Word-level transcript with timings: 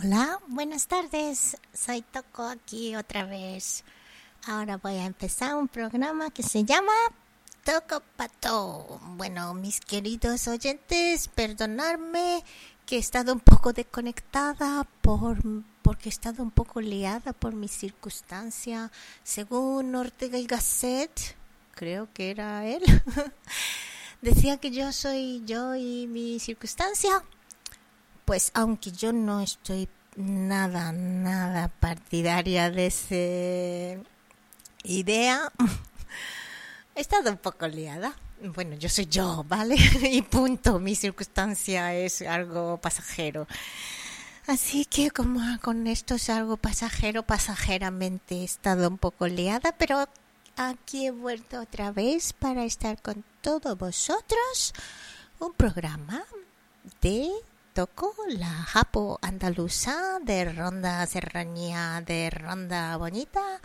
Hola, 0.00 0.38
buenas 0.46 0.86
tardes. 0.86 1.56
Soy 1.74 2.02
Toco 2.02 2.44
aquí 2.44 2.94
otra 2.94 3.24
vez. 3.24 3.82
Ahora 4.46 4.76
voy 4.76 4.94
a 4.94 5.06
empezar 5.06 5.56
un 5.56 5.66
programa 5.66 6.30
que 6.30 6.44
se 6.44 6.62
llama 6.62 6.92
Toco 7.64 8.00
Pato. 8.16 9.00
Bueno, 9.16 9.54
mis 9.54 9.80
queridos 9.80 10.46
oyentes, 10.46 11.26
perdonarme 11.26 12.44
que 12.86 12.94
he 12.94 12.98
estado 13.00 13.32
un 13.32 13.40
poco 13.40 13.72
desconectada 13.72 14.86
por 15.00 15.38
porque 15.82 16.08
he 16.08 16.12
estado 16.12 16.44
un 16.44 16.52
poco 16.52 16.80
liada 16.80 17.32
por 17.32 17.54
mi 17.54 17.66
circunstancia. 17.66 18.92
Según 19.24 19.96
Ortega 19.96 20.38
y 20.38 20.46
Gasset, 20.46 21.34
creo 21.74 22.08
que 22.12 22.30
era 22.30 22.64
él, 22.66 22.84
decía 24.22 24.58
que 24.58 24.70
yo 24.70 24.92
soy 24.92 25.42
yo 25.44 25.74
y 25.74 26.06
mi 26.06 26.38
circunstancia 26.38 27.20
pues 28.28 28.50
aunque 28.52 28.92
yo 28.92 29.10
no 29.10 29.40
estoy 29.40 29.88
nada, 30.16 30.92
nada 30.92 31.68
partidaria 31.68 32.70
de 32.70 32.86
esa 32.88 34.04
idea, 34.84 35.50
he 36.94 37.00
estado 37.00 37.30
un 37.30 37.38
poco 37.38 37.66
liada. 37.66 38.14
Bueno, 38.54 38.76
yo 38.76 38.90
soy 38.90 39.06
yo, 39.06 39.46
¿vale? 39.48 39.76
Y 40.12 40.20
punto, 40.20 40.78
mi 40.78 40.94
circunstancia 40.94 41.94
es 41.94 42.20
algo 42.20 42.76
pasajero. 42.76 43.46
Así 44.46 44.84
que 44.84 45.10
como 45.10 45.40
con 45.62 45.86
esto 45.86 46.16
es 46.16 46.28
algo 46.28 46.58
pasajero, 46.58 47.22
pasajeramente 47.22 48.42
he 48.42 48.44
estado 48.44 48.88
un 48.88 48.98
poco 48.98 49.26
liada, 49.26 49.72
pero 49.78 50.06
aquí 50.58 51.06
he 51.06 51.12
vuelto 51.12 51.62
otra 51.62 51.92
vez 51.92 52.34
para 52.34 52.66
estar 52.66 53.00
con 53.00 53.24
todos 53.40 53.78
vosotros. 53.78 54.74
Un 55.38 55.54
programa 55.54 56.24
de 57.00 57.30
la 58.26 58.48
japo 58.48 59.20
andaluza 59.22 60.18
de 60.24 60.46
ronda 60.46 61.06
serranía 61.06 62.02
de 62.04 62.28
ronda 62.28 62.96
bonita 62.96 63.60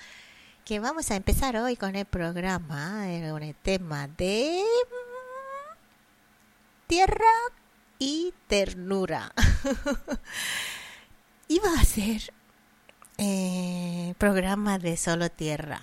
que 0.64 0.80
vamos 0.80 1.10
a 1.10 1.16
empezar 1.16 1.58
hoy 1.58 1.76
con 1.76 1.96
el 1.96 2.06
programa 2.06 3.08
con 3.32 3.42
el 3.42 3.56
tema 3.56 4.08
de 4.08 4.62
tierra 6.86 7.34
y 7.98 8.36
ternura 8.46 9.34
iba 11.48 11.74
a 11.74 11.84
ser 11.84 12.32
eh, 13.18 14.14
programa 14.20 14.78
de 14.78 14.96
solo 14.96 15.32
tierra 15.32 15.82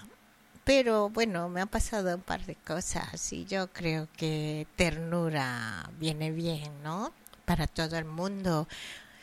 pero 0.63 1.11
bueno, 1.11 1.49
me 1.49 1.63
han 1.63 1.69
pasado 1.69 2.15
un 2.15 2.23
par 2.23 2.47
de 2.47 2.55
cosas 2.55 3.33
y 3.33 3.45
yo 3.47 3.73
creo 3.73 4.07
que 4.17 4.69
ternura 4.77 5.91
viene 5.99 6.31
bien, 6.31 6.81
¿no? 6.85 7.13
Para 7.51 7.67
todo 7.67 7.99
el 7.99 8.05
mundo, 8.05 8.69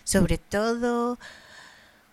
sobre 0.04 0.38
todo 0.38 1.18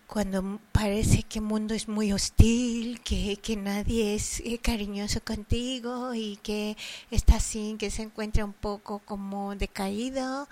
cuando 0.07 0.61
parece 0.71 1.23
que 1.23 1.39
el 1.39 1.45
mundo 1.45 1.73
es 1.73 1.89
muy 1.89 2.13
hostil, 2.13 3.01
que, 3.01 3.35
que 3.35 3.57
nadie 3.57 4.15
es 4.15 4.39
eh, 4.39 4.57
cariñoso 4.59 5.19
contigo 5.19 6.13
y 6.13 6.37
que 6.37 6.77
está 7.11 7.35
así, 7.35 7.75
que 7.77 7.91
se 7.91 8.03
encuentra 8.03 8.45
un 8.45 8.53
poco 8.53 8.99
como 8.99 9.57
decaído, 9.57 10.47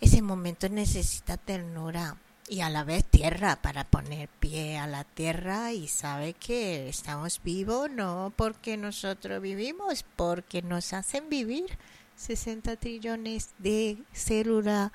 ese 0.00 0.20
momento 0.20 0.68
necesita 0.68 1.36
ternura 1.36 2.16
y 2.48 2.62
a 2.62 2.68
la 2.68 2.82
vez 2.82 3.04
tierra 3.04 3.54
para 3.62 3.84
poner 3.84 4.28
pie 4.40 4.78
a 4.78 4.88
la 4.88 5.04
tierra 5.04 5.72
y 5.72 5.86
sabe 5.86 6.32
que 6.32 6.88
estamos 6.88 7.40
vivos 7.44 7.88
no 7.88 8.32
porque 8.34 8.76
nosotros 8.76 9.40
vivimos, 9.40 10.04
porque 10.16 10.60
nos 10.60 10.92
hacen 10.92 11.28
vivir. 11.28 11.78
60 12.16 12.76
trillones 12.76 13.50
de 13.58 13.98
células 14.12 14.92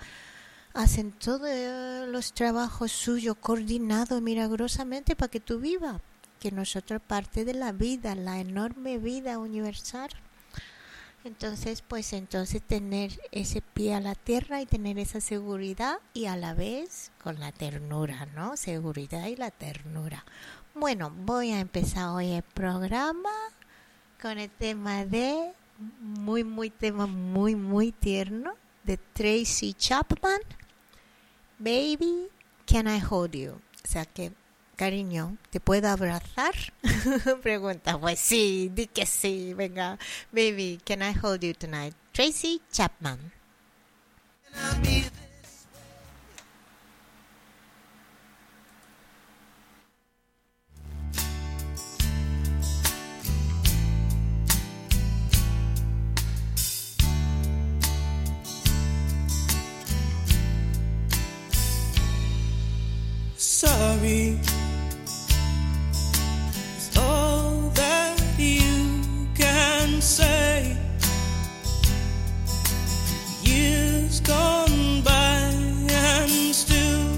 hacen 0.74 1.12
todos 1.12 2.08
los 2.08 2.34
trabajos 2.34 2.92
suyos 2.92 3.36
coordinados 3.40 4.22
milagrosamente 4.22 5.16
para 5.16 5.30
que 5.30 5.40
tú 5.40 5.60
vivas, 5.60 6.02
que 6.40 6.52
nosotros 6.52 7.02
parte 7.06 7.46
de 7.46 7.54
la 7.54 7.72
vida, 7.72 8.16
la 8.16 8.40
enorme 8.40 8.98
vida 8.98 9.40
universal. 9.40 10.10
Entonces, 11.26 11.82
pues 11.82 12.14
entonces 12.14 12.62
tener 12.62 13.20
ese 13.32 13.62
pie 13.62 13.94
a 13.94 14.00
la 14.00 14.16
tierra 14.16 14.62
y 14.62 14.66
tener 14.66 14.98
esa 14.98 15.20
seguridad 15.20 15.98
y 16.14 16.28
a 16.28 16.38
la 16.38 16.54
vez 16.54 17.12
con 17.22 17.42
la 17.42 17.52
ternura, 17.52 18.26
¿no? 18.36 18.56
Seguridad 18.56 19.28
y 19.28 19.36
la 19.36 19.52
ternura. 19.52 20.24
Bueno, 20.74 21.12
voy 21.12 21.52
a 21.52 21.60
empezar 21.60 22.08
hoy 22.10 22.32
el 22.32 22.44
programa 22.44 23.32
con 24.22 24.38
el 24.38 24.50
tema 24.50 25.04
de 25.04 25.52
muy, 25.80 26.44
muy 26.44 26.70
tema 26.70 27.08
muy, 27.08 27.56
muy 27.56 27.92
tierno 27.92 28.54
de 28.84 28.98
Tracy 28.98 29.74
Chapman. 29.74 30.42
Baby, 31.58 32.30
can 32.66 32.88
I 32.88 33.02
hold 33.02 33.34
you? 33.34 33.52
O 33.52 33.88
sea 33.88 34.06
que, 34.06 34.32
cariño, 34.76 35.38
¿te 35.50 35.60
puedo 35.60 35.90
abrazar? 35.90 36.54
Pregunta, 37.42 37.98
pues 38.00 38.20
sí, 38.20 38.72
di 38.74 38.88
que 38.88 39.06
sí, 39.06 39.54
venga. 39.54 39.98
Baby, 40.32 40.80
can 40.86 41.02
I 41.02 41.14
hold 41.22 41.42
you 41.42 41.54
tonight? 41.54 41.94
Tracy 42.14 42.62
Chapman. 42.72 43.32
Sorry 63.60 64.40
is 66.78 66.98
all 66.98 67.70
that 67.76 68.18
you 68.38 69.02
can 69.36 70.00
say. 70.00 70.78
Years 73.44 74.22
gone 74.22 75.02
by 75.02 75.42
and 75.92 76.56
still 76.56 77.10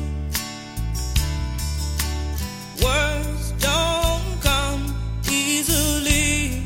words 2.84 3.52
don't 3.60 4.42
come 4.42 4.96
easily. 5.30 6.64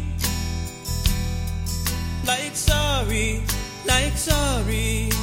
Like 2.25 2.55
sorry, 2.55 3.43
like 3.85 4.15
sorry. 4.15 5.14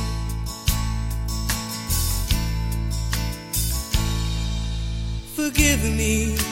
Forgive 5.73 5.97
me. 5.97 6.52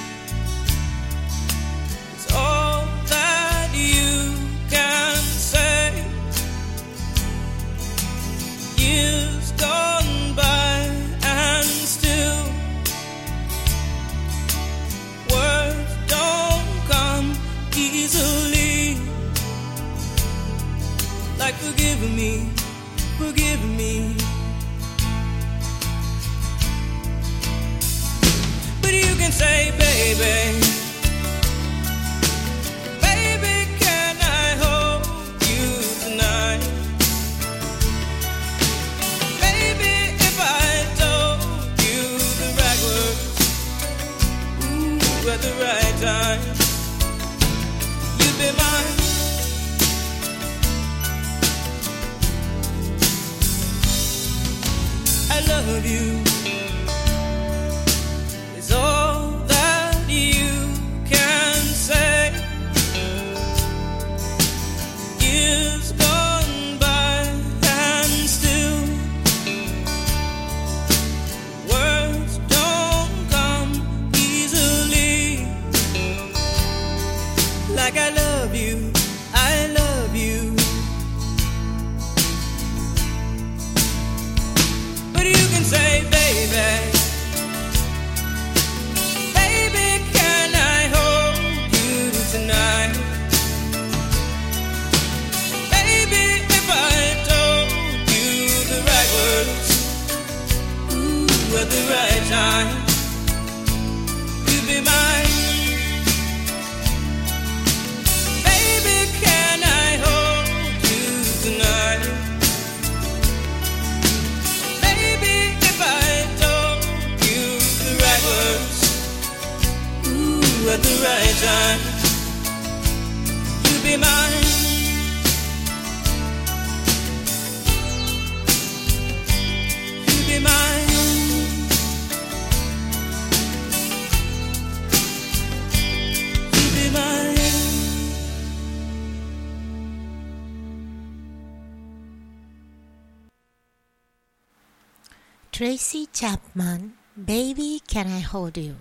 Tracy 145.51 146.07
Chapman, 146.13 146.97
Baby 147.17 147.83
Can 147.87 148.09
I 148.09 148.25
Hold 148.33 148.55
You. 148.59 148.77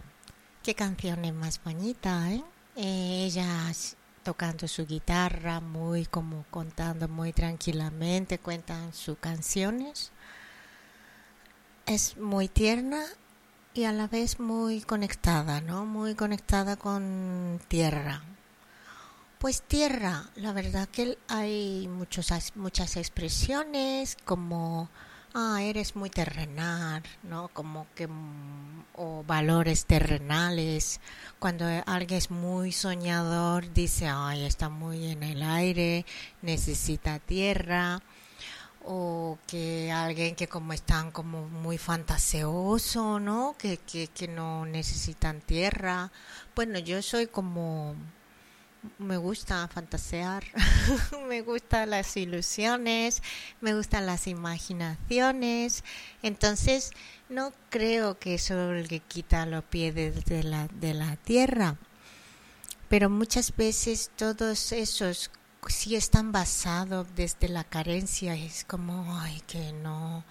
Qué 0.64 0.76
canción 0.76 1.26
es 1.26 1.34
más 1.34 1.62
bonita, 1.64 2.32
¿eh? 2.32 2.44
Ella 2.76 3.72
tocando 4.24 4.68
su 4.68 4.86
guitarra, 4.86 5.60
muy 5.60 6.06
como 6.06 6.46
contando 6.52 7.08
muy 7.08 7.34
tranquilamente, 7.34 8.38
cuentan 8.38 8.94
sus 8.94 9.18
canciones. 9.18 10.12
Es 11.86 12.18
muy 12.18 12.48
tierna 12.48 13.04
y 13.74 13.86
a 13.86 13.92
la 13.92 14.08
vez 14.08 14.40
muy 14.40 14.82
conectada, 14.82 15.62
¿no? 15.62 15.86
Muy 15.86 16.14
conectada 16.16 16.76
con 16.76 17.60
tierra. 17.68 18.22
Pues 19.40 19.62
tierra, 19.64 20.30
la 20.36 20.52
verdad 20.54 20.88
que 20.90 21.18
hay 21.30 21.88
muchos, 21.88 22.32
as- 22.32 22.56
muchas 22.56 22.98
expresiones 22.98 24.18
como, 24.26 24.90
ah, 25.34 25.62
eres 25.62 25.96
muy 25.96 26.10
terrenal, 26.10 27.04
¿no? 27.24 27.50
Como 27.50 27.88
que, 27.96 28.08
mm, 28.08 28.86
o 28.96 29.24
valores 29.24 29.86
terrenales. 29.86 31.00
Cuando 31.40 31.66
alguien 31.86 32.18
es 32.18 32.32
muy 32.32 32.72
soñador, 32.72 33.72
dice, 33.74 34.08
ay, 34.08 34.46
está 34.46 34.70
muy 34.70 35.12
en 35.12 35.24
el 35.24 35.44
aire, 35.44 36.06
necesita 36.42 37.20
tierra. 37.20 38.02
O 38.86 39.38
que 39.48 39.92
alguien 39.92 40.36
que 40.36 40.48
como 40.48 40.74
están 40.74 41.12
como 41.12 41.48
muy 41.48 41.78
fantaseoso, 41.78 43.20
¿no? 43.20 43.56
Que, 43.58 43.78
que, 43.78 44.08
que 44.08 44.28
no 44.28 44.66
necesitan 44.66 45.42
tierra. 45.42 46.12
Bueno, 46.56 46.80
yo 46.80 47.02
soy 47.02 47.28
como 47.28 47.96
me 48.98 49.18
gusta 49.18 49.68
fantasear, 49.68 50.44
me 51.28 51.42
gustan 51.42 51.90
las 51.90 52.16
ilusiones, 52.16 53.22
me 53.62 53.74
gustan 53.74 54.06
las 54.06 54.28
imaginaciones. 54.28 55.84
Entonces, 56.22 56.92
no 57.28 57.52
creo 57.70 58.20
que 58.20 58.36
eso 58.36 58.74
es 58.74 58.82
el 58.82 58.88
que 58.88 59.00
quita 59.00 59.46
los 59.46 59.64
pies 59.66 59.94
de 59.94 60.44
la, 60.44 60.68
de 60.68 60.94
la 60.94 61.16
tierra. 61.18 61.78
Pero 62.88 63.10
muchas 63.10 63.56
veces 63.56 64.12
todos 64.16 64.72
esos 64.72 65.30
sí 65.68 65.96
están 65.96 66.32
basados 66.32 67.08
desde 67.16 67.50
la 67.50 67.64
carencia. 67.64 68.34
Es 68.34 68.64
como, 68.64 69.20
ay, 69.20 69.42
que 69.46 69.74
no, 69.74 70.24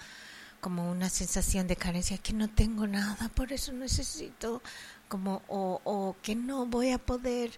como 0.60 0.90
una 0.90 1.08
sensación 1.08 1.66
de 1.66 1.76
carencia, 1.76 2.18
que 2.18 2.32
no 2.32 2.48
tengo 2.48 2.86
nada, 2.86 3.28
por 3.28 3.52
eso 3.52 3.72
necesito, 3.72 4.62
como, 5.08 5.42
o, 5.48 5.80
o 5.84 6.16
que 6.22 6.34
no 6.34 6.66
voy 6.66 6.90
a 6.90 6.98
poder 6.98 7.52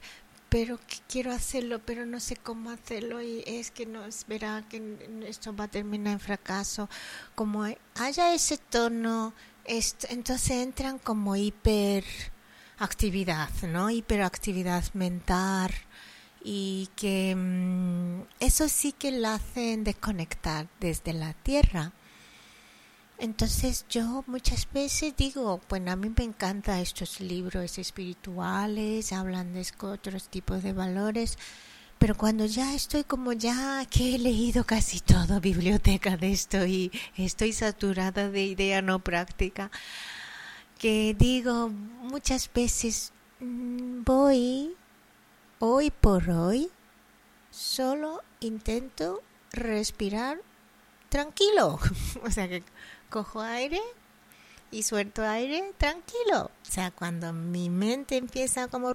pero 0.51 0.79
quiero 1.09 1.33
hacerlo, 1.33 1.81
pero 1.87 2.05
no 2.07 2.21
sé 2.21 2.37
cómo 2.37 2.71
hacerlo 2.71 3.23
y 3.23 3.43
es 3.47 3.71
que 3.71 3.87
no 3.87 4.03
verá 4.29 4.65
que 4.69 4.83
esto 5.27 5.55
va 5.57 5.65
a 5.65 5.69
terminar 5.69 6.13
en 6.15 6.21
fracaso. 6.21 6.89
Como 7.35 7.65
haya 7.97 8.35
ese 8.35 8.59
tono, 8.59 9.33
est- 9.65 10.05
entonces 10.11 10.51
entran 10.53 10.99
como 10.99 11.37
hiperactividad, 11.37 13.51
¿no? 13.69 13.91
Hiperactividad 13.91 14.85
mental 14.95 15.71
y 16.43 16.89
que 16.97 17.35
mm, 17.37 18.23
eso 18.41 18.69
sí 18.69 18.93
que 18.93 19.11
la 19.13 19.35
hacen 19.35 19.85
desconectar 19.85 20.69
desde 20.81 21.13
la 21.13 21.35
tierra. 21.35 21.93
Entonces 23.21 23.85
yo 23.91 24.25
muchas 24.27 24.67
veces 24.73 25.15
digo, 25.15 25.61
bueno, 25.69 25.93
a 25.93 25.97
mí 25.97 26.11
me 26.17 26.25
encantan 26.25 26.79
estos 26.79 27.21
libros 27.21 27.77
espirituales, 27.77 29.13
hablan 29.13 29.53
de 29.53 29.67
otros 29.83 30.31
tipos 30.31 30.63
de 30.63 30.73
valores, 30.73 31.37
pero 31.99 32.17
cuando 32.17 32.47
ya 32.47 32.75
estoy 32.75 33.05
como 33.05 33.35
ya 33.35 33.85
que 33.91 34.15
he 34.15 34.19
leído 34.19 34.65
casi 34.65 35.01
todo 35.01 35.39
biblioteca 35.39 36.17
de 36.17 36.33
esto 36.33 36.65
y 36.65 36.91
estoy 37.15 37.53
saturada 37.53 38.31
de 38.31 38.43
idea 38.43 38.81
no 38.81 39.01
práctica, 39.01 39.71
que 40.79 41.15
digo 41.19 41.69
muchas 41.69 42.51
veces 42.51 43.13
mm, 43.41 44.03
voy 44.03 44.75
hoy 45.59 45.91
por 45.91 46.31
hoy 46.31 46.71
solo 47.51 48.23
intento 48.41 49.21
respirar 49.53 50.41
tranquilo, 51.11 51.79
o 52.25 52.31
sea 52.31 52.49
que 52.49 52.63
cojo 53.11 53.41
aire 53.41 53.81
y 54.71 54.85
suelto 54.85 55.23
aire 55.23 55.75
tranquilo. 55.77 56.45
O 56.45 56.71
sea, 56.71 56.91
cuando 56.91 57.33
mi 57.33 57.69
mente 57.69 58.17
empieza 58.17 58.69
como... 58.69 58.93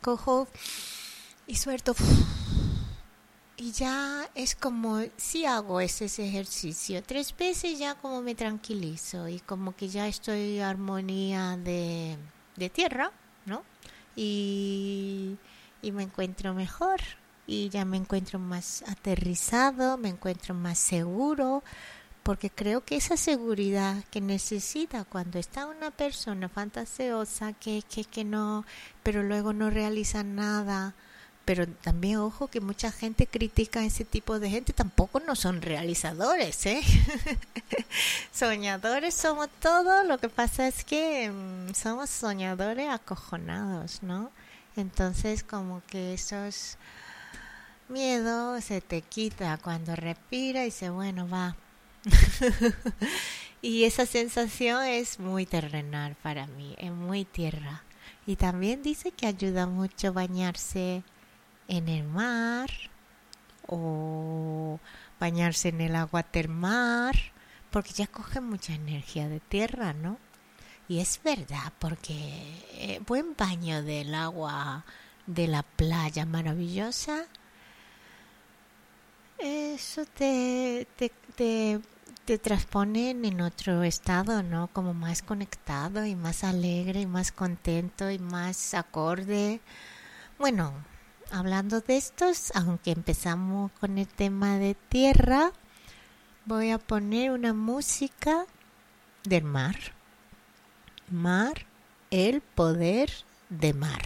Cojo 0.00 0.46
y 1.46 1.56
suelto... 1.56 1.94
Y 3.58 3.72
ya 3.72 4.28
es 4.34 4.54
como, 4.54 5.00
si 5.16 5.46
hago 5.46 5.80
ese, 5.80 6.04
ejercicio 6.04 7.02
tres 7.02 7.34
veces 7.34 7.78
ya 7.78 7.94
como 7.94 8.20
me 8.20 8.34
tranquilizo 8.34 9.28
y 9.28 9.40
como 9.40 9.74
que 9.74 9.88
ya 9.88 10.06
estoy 10.08 10.58
en 10.58 10.62
armonía 10.62 11.56
de, 11.56 12.18
de 12.56 12.68
tierra, 12.68 13.12
¿no? 13.46 13.62
Y, 14.14 15.38
y 15.80 15.90
me 15.90 16.02
encuentro 16.02 16.52
mejor 16.52 17.00
y 17.46 17.70
ya 17.70 17.86
me 17.86 17.96
encuentro 17.96 18.38
más 18.38 18.82
aterrizado, 18.88 19.96
me 19.96 20.10
encuentro 20.10 20.54
más 20.54 20.78
seguro, 20.78 21.62
porque 22.26 22.50
creo 22.50 22.84
que 22.84 22.96
esa 22.96 23.16
seguridad 23.16 24.02
que 24.10 24.20
necesita 24.20 25.04
cuando 25.04 25.38
está 25.38 25.66
una 25.66 25.92
persona 25.92 26.48
fantaseosa 26.48 27.52
que, 27.52 27.84
que, 27.88 28.02
que 28.02 28.24
no, 28.24 28.64
pero 29.04 29.22
luego 29.22 29.52
no 29.52 29.70
realiza 29.70 30.24
nada, 30.24 30.96
pero 31.44 31.68
también 31.68 32.16
ojo 32.16 32.48
que 32.48 32.60
mucha 32.60 32.90
gente 32.90 33.28
critica 33.28 33.78
a 33.78 33.84
ese 33.84 34.04
tipo 34.04 34.40
de 34.40 34.50
gente, 34.50 34.72
tampoco 34.72 35.20
no 35.20 35.36
son 35.36 35.62
realizadores, 35.62 36.66
¿eh? 36.66 36.82
soñadores 38.32 39.14
somos 39.14 39.48
todos, 39.60 40.04
lo 40.04 40.18
que 40.18 40.28
pasa 40.28 40.66
es 40.66 40.82
que 40.82 41.30
mm, 41.30 41.74
somos 41.74 42.10
soñadores 42.10 42.88
acojonados, 42.88 44.02
¿no? 44.02 44.32
Entonces 44.74 45.44
como 45.44 45.80
que 45.86 46.14
esos 46.14 46.76
miedo 47.88 48.60
se 48.60 48.80
te 48.80 49.02
quita 49.02 49.58
cuando 49.58 49.94
respira 49.94 50.62
y 50.62 50.66
dice, 50.66 50.90
bueno, 50.90 51.28
va, 51.28 51.54
y 53.62 53.84
esa 53.84 54.06
sensación 54.06 54.84
es 54.84 55.18
muy 55.18 55.46
terrenal 55.46 56.16
para 56.22 56.46
mí, 56.46 56.74
es 56.78 56.92
muy 56.92 57.24
tierra. 57.24 57.82
Y 58.26 58.36
también 58.36 58.82
dice 58.82 59.12
que 59.12 59.26
ayuda 59.26 59.66
mucho 59.66 60.12
bañarse 60.12 61.02
en 61.68 61.88
el 61.88 62.04
mar 62.04 62.70
o 63.66 64.78
bañarse 65.18 65.68
en 65.68 65.80
el 65.80 65.96
agua 65.96 66.22
termal 66.22 67.16
porque 67.70 67.92
ya 67.92 68.06
coge 68.06 68.40
mucha 68.40 68.74
energía 68.74 69.28
de 69.28 69.40
tierra, 69.40 69.92
¿no? 69.92 70.18
Y 70.88 71.00
es 71.00 71.20
verdad, 71.22 71.72
porque 71.78 72.14
eh, 72.72 73.00
buen 73.06 73.34
baño 73.36 73.82
del 73.82 74.14
agua 74.14 74.84
de 75.26 75.48
la 75.48 75.62
playa 75.62 76.24
maravillosa, 76.24 77.26
eso 79.38 80.06
te, 80.06 80.86
te, 80.96 81.10
te, 81.34 81.80
te 82.26 82.38
transponen 82.38 83.24
en 83.24 83.40
otro 83.40 83.84
estado, 83.84 84.42
¿no? 84.42 84.66
Como 84.72 84.94
más 84.94 85.22
conectado 85.22 86.04
y 86.04 86.16
más 86.16 86.42
alegre 86.42 87.02
y 87.02 87.06
más 87.06 87.30
contento 87.30 88.10
y 88.10 88.18
más 88.18 88.74
acorde. 88.74 89.60
Bueno, 90.36 90.74
hablando 91.30 91.80
de 91.80 91.96
estos, 91.96 92.50
aunque 92.56 92.90
empezamos 92.90 93.70
con 93.78 93.96
el 93.96 94.08
tema 94.08 94.58
de 94.58 94.74
tierra, 94.74 95.52
voy 96.46 96.72
a 96.72 96.78
poner 96.78 97.30
una 97.30 97.54
música 97.54 98.44
del 99.22 99.44
mar. 99.44 99.76
Mar, 101.08 101.64
el 102.10 102.40
poder 102.40 103.08
de 103.50 103.72
mar. 103.72 104.02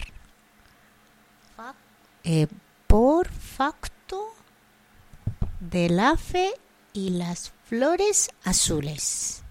Eh, 2.22 2.48
por 2.86 3.28
facto 3.28 4.34
del 5.58 5.98
afe 6.00 6.52
y 6.92 7.10
las 7.10 7.52
flores 7.64 8.30
azules. 8.44 9.42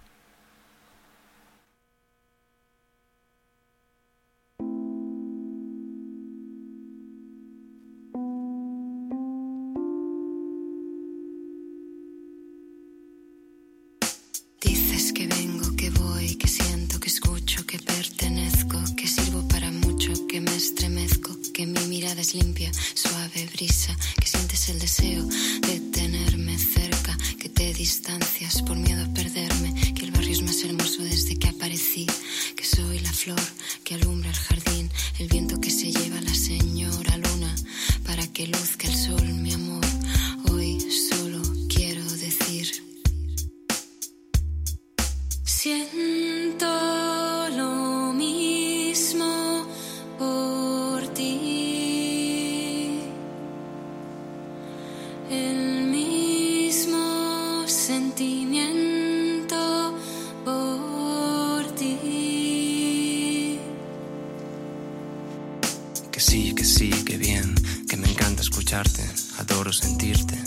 Dices 14.62 15.14
que 15.14 15.28
vengo, 15.28 15.76
que 15.78 15.90
voy, 15.92 16.36
que 16.36 16.48
siento, 16.48 17.00
que 17.00 17.08
escucho, 17.08 17.66
que 17.66 17.80
pertenezco, 17.80 18.78
que 18.98 19.08
sirvo 19.08 19.48
para 19.48 19.72
mucho, 19.72 20.12
que 20.28 20.42
me 20.42 20.54
estremezco, 20.56 21.38
que 21.54 21.66
mi 21.66 21.80
mirada 21.88 22.20
es 22.20 22.36
limpia, 22.36 22.70
suave 22.94 23.48
brisa, 23.54 23.96
que 24.20 24.28
sientes 24.28 24.68
el 24.70 24.80
deseo 24.80 25.24
de 25.24 25.80
tenerme 25.92 26.58
cerca, 26.58 26.99
distancias 27.60 28.62
por 28.62 28.78
miedo 28.78 29.04
a 29.04 29.14
perderme, 29.14 29.94
que 29.94 30.06
el 30.06 30.12
barrio 30.12 30.32
es 30.32 30.42
más 30.42 30.64
hermoso 30.64 31.04
desde 31.04 31.36
que 31.36 31.50
aparecí, 31.50 32.08
que 32.56 32.64
soy 32.64 33.00
la 33.00 33.12
flor 33.12 33.40
que 33.84 33.96
alumbra 33.96 34.30
el 34.30 34.36
jardín, 34.36 34.90
el 35.20 35.28
viento 35.28 35.60
que 35.60 35.70
se 35.70 35.92
lleva 35.92 36.22
la 36.22 36.34
señora 36.34 37.18
luna, 37.18 37.54
para 38.06 38.26
que 38.28 38.48
luzca 38.48 38.88
el 38.88 38.96
sol, 38.96 39.26
mi 39.34 39.52
amor. 39.52 39.89
Sí, 66.70 66.92
que 67.04 67.18
bien, 67.18 67.56
que 67.90 67.98
me 67.98 68.08
encanta 68.08 68.42
escucharte, 68.44 69.04
adoro 69.40 69.74
sentirte, 69.74 70.38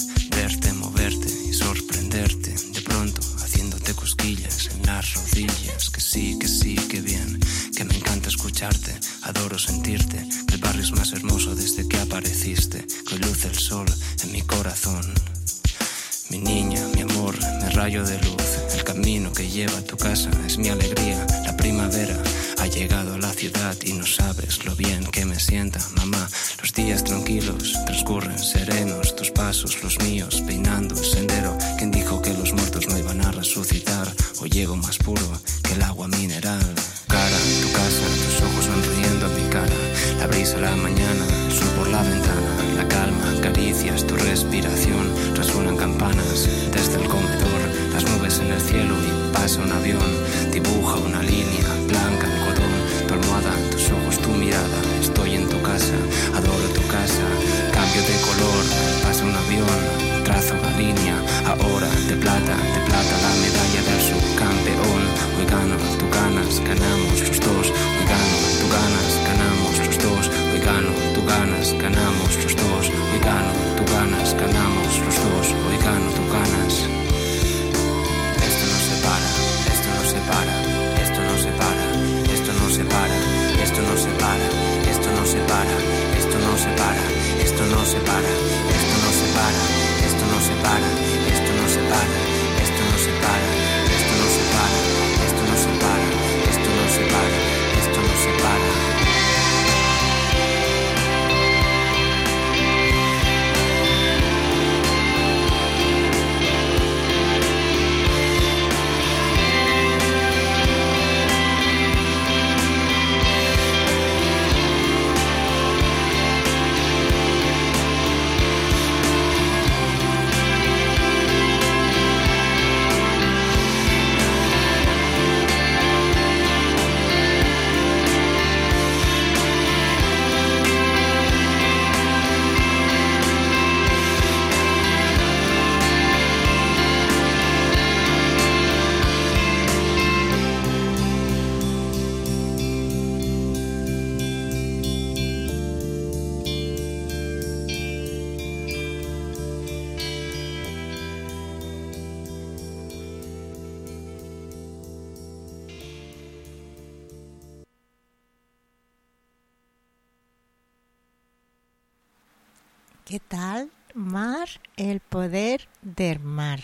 ¿Qué 163.12 163.20
tal? 163.20 163.70
Mar, 163.92 164.48
el 164.78 165.00
poder 165.00 165.68
del 165.82 166.18
mar. 166.18 166.60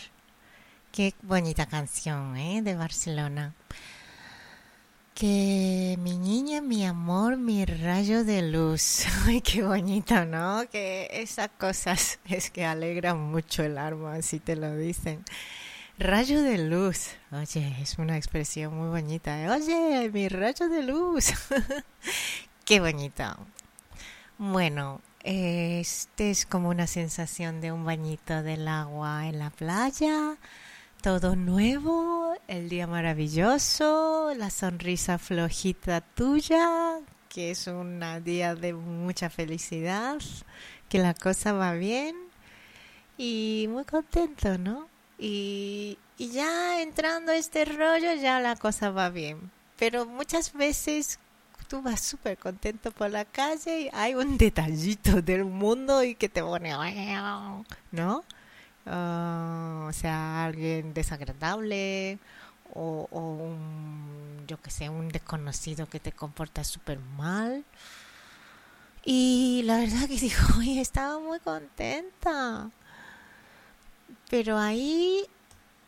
Qué 0.90 1.12
bonita 1.20 1.66
canción, 1.66 2.38
¿eh? 2.38 2.62
De 2.62 2.74
Barcelona. 2.74 3.54
Que 5.14 5.98
mi 6.00 6.16
niña, 6.16 6.62
mi 6.62 6.86
amor, 6.86 7.36
mi 7.36 7.66
rayo 7.66 8.24
de 8.24 8.40
luz. 8.40 9.04
Ay, 9.26 9.42
qué 9.42 9.62
bonito, 9.62 10.24
¿no? 10.24 10.66
Que 10.72 11.10
esas 11.12 11.50
cosas 11.58 12.18
es 12.24 12.50
que 12.50 12.64
alegran 12.64 13.20
mucho 13.20 13.62
el 13.62 13.76
alma, 13.76 14.22
si 14.22 14.40
te 14.40 14.56
lo 14.56 14.74
dicen. 14.74 15.26
Rayo 15.98 16.40
de 16.40 16.56
luz. 16.56 17.10
Oye, 17.30 17.76
es 17.82 17.98
una 17.98 18.16
expresión 18.16 18.74
muy 18.74 18.88
bonita. 18.88 19.38
¿eh? 19.38 19.50
Oye, 19.50 20.10
mi 20.10 20.30
rayo 20.30 20.70
de 20.70 20.82
luz. 20.82 21.26
Qué 22.64 22.80
bonito. 22.80 23.36
Bueno, 24.38 25.02
este 25.22 26.30
es 26.30 26.46
como 26.46 26.68
una 26.68 26.86
sensación 26.86 27.60
de 27.60 27.72
un 27.72 27.84
bañito 27.84 28.42
del 28.42 28.68
agua 28.68 29.26
en 29.26 29.38
la 29.38 29.50
playa. 29.50 30.36
Todo 31.02 31.36
nuevo, 31.36 32.34
el 32.48 32.68
día 32.68 32.86
maravilloso, 32.86 34.32
la 34.36 34.50
sonrisa 34.50 35.18
flojita 35.18 36.00
tuya, 36.00 36.98
que 37.28 37.52
es 37.52 37.66
un 37.66 38.02
día 38.24 38.54
de 38.54 38.74
mucha 38.74 39.30
felicidad, 39.30 40.18
que 40.88 40.98
la 40.98 41.14
cosa 41.14 41.52
va 41.52 41.72
bien 41.74 42.16
y 43.16 43.66
muy 43.68 43.84
contento, 43.84 44.58
¿no? 44.58 44.88
Y, 45.18 45.98
ya 46.18 46.82
entrando 46.82 47.32
este 47.32 47.64
rollo 47.64 48.14
ya 48.14 48.40
la 48.40 48.56
cosa 48.56 48.90
va 48.90 49.10
bien. 49.10 49.50
Pero 49.76 50.06
muchas 50.06 50.52
veces 50.52 51.20
tú 51.68 51.82
vas 51.82 52.00
súper 52.00 52.38
contento 52.38 52.90
por 52.90 53.10
la 53.10 53.24
calle 53.24 53.82
y 53.82 53.90
hay 53.92 54.14
un 54.14 54.38
detallito 54.38 55.20
del 55.22 55.44
mundo 55.44 56.02
y 56.02 56.14
que 56.14 56.28
te 56.28 56.42
pone, 56.42 56.72
¿no? 57.92 58.24
Ah, 58.86 59.86
o 59.88 59.92
sea, 59.92 60.46
alguien 60.46 60.94
desagradable 60.94 62.18
o, 62.72 63.06
un, 63.10 64.44
yo 64.46 64.60
que 64.60 64.70
sé, 64.70 64.88
un 64.88 65.08
desconocido 65.08 65.86
que 65.86 66.00
te 66.00 66.12
comporta 66.12 66.64
súper 66.64 66.98
mal. 66.98 67.64
Y 69.04 69.62
la 69.64 69.78
verdad 69.78 70.08
que 70.08 70.16
digo, 70.16 70.38
oye, 70.58 70.80
estaba 70.80 71.18
muy 71.18 71.38
contenta. 71.40 72.70
Pero 74.30 74.58
ahí 74.58 75.26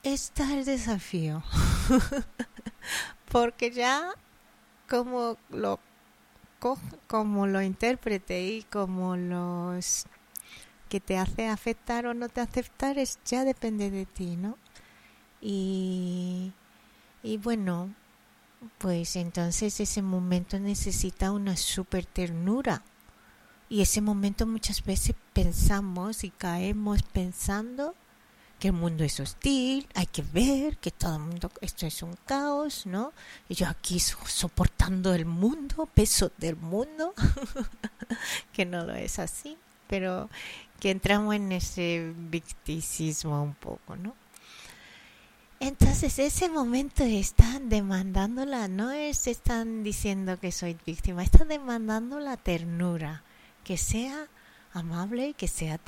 está 0.02 0.52
el 0.54 0.64
desafío. 0.64 1.42
Porque 3.30 3.70
ya 3.70 4.14
como 4.90 5.38
lo 5.50 5.78
como 7.06 7.46
lo 7.46 7.62
interprete 7.62 8.42
y 8.48 8.64
como 8.64 9.16
los 9.16 10.04
que 10.90 11.00
te 11.00 11.16
hace 11.16 11.48
aceptar 11.48 12.04
o 12.04 12.12
no 12.12 12.28
te 12.28 12.42
aceptar 12.42 12.98
es 12.98 13.18
ya 13.24 13.44
depende 13.44 13.90
de 13.90 14.04
ti, 14.04 14.36
¿no? 14.36 14.58
Y, 15.40 16.52
y 17.22 17.38
bueno, 17.38 17.94
pues 18.76 19.16
entonces 19.16 19.80
ese 19.80 20.02
momento 20.02 20.58
necesita 20.58 21.30
una 21.30 21.56
super 21.56 22.04
ternura. 22.04 22.82
Y 23.70 23.82
ese 23.82 24.00
momento 24.00 24.46
muchas 24.46 24.84
veces 24.84 25.14
pensamos 25.32 26.24
y 26.24 26.30
caemos 26.30 27.04
pensando 27.04 27.94
que 28.60 28.68
el 28.68 28.74
mundo 28.74 29.02
es 29.02 29.18
hostil, 29.18 29.88
hay 29.94 30.06
que 30.06 30.22
ver 30.22 30.76
que 30.76 30.90
todo 30.90 31.16
el 31.16 31.22
mundo, 31.22 31.50
esto 31.62 31.86
es 31.86 32.02
un 32.02 32.14
caos, 32.26 32.84
¿no? 32.84 33.12
Y 33.48 33.54
yo 33.54 33.66
aquí 33.66 33.98
soportando 33.98 35.14
el 35.14 35.24
mundo, 35.24 35.88
peso 35.92 36.30
del 36.36 36.56
mundo, 36.56 37.14
que 38.52 38.66
no 38.66 38.84
lo 38.84 38.94
es 38.94 39.18
así, 39.18 39.56
pero 39.88 40.28
que 40.78 40.90
entramos 40.90 41.34
en 41.34 41.52
ese 41.52 42.12
victicismo 42.14 43.42
un 43.42 43.54
poco, 43.54 43.96
¿no? 43.96 44.14
Entonces 45.58 46.18
ese 46.18 46.48
momento 46.48 47.02
están 47.02 47.70
demandándola, 47.70 48.68
no 48.68 48.90
es 48.90 49.26
están 49.26 49.82
diciendo 49.82 50.38
que 50.38 50.52
soy 50.52 50.76
víctima, 50.86 51.22
están 51.22 51.48
demandando 51.48 52.20
la 52.20 52.36
ternura, 52.36 53.22
que 53.64 53.78
sea 53.78 54.28
amable, 54.72 55.34
que 55.34 55.48
sea 55.48 55.78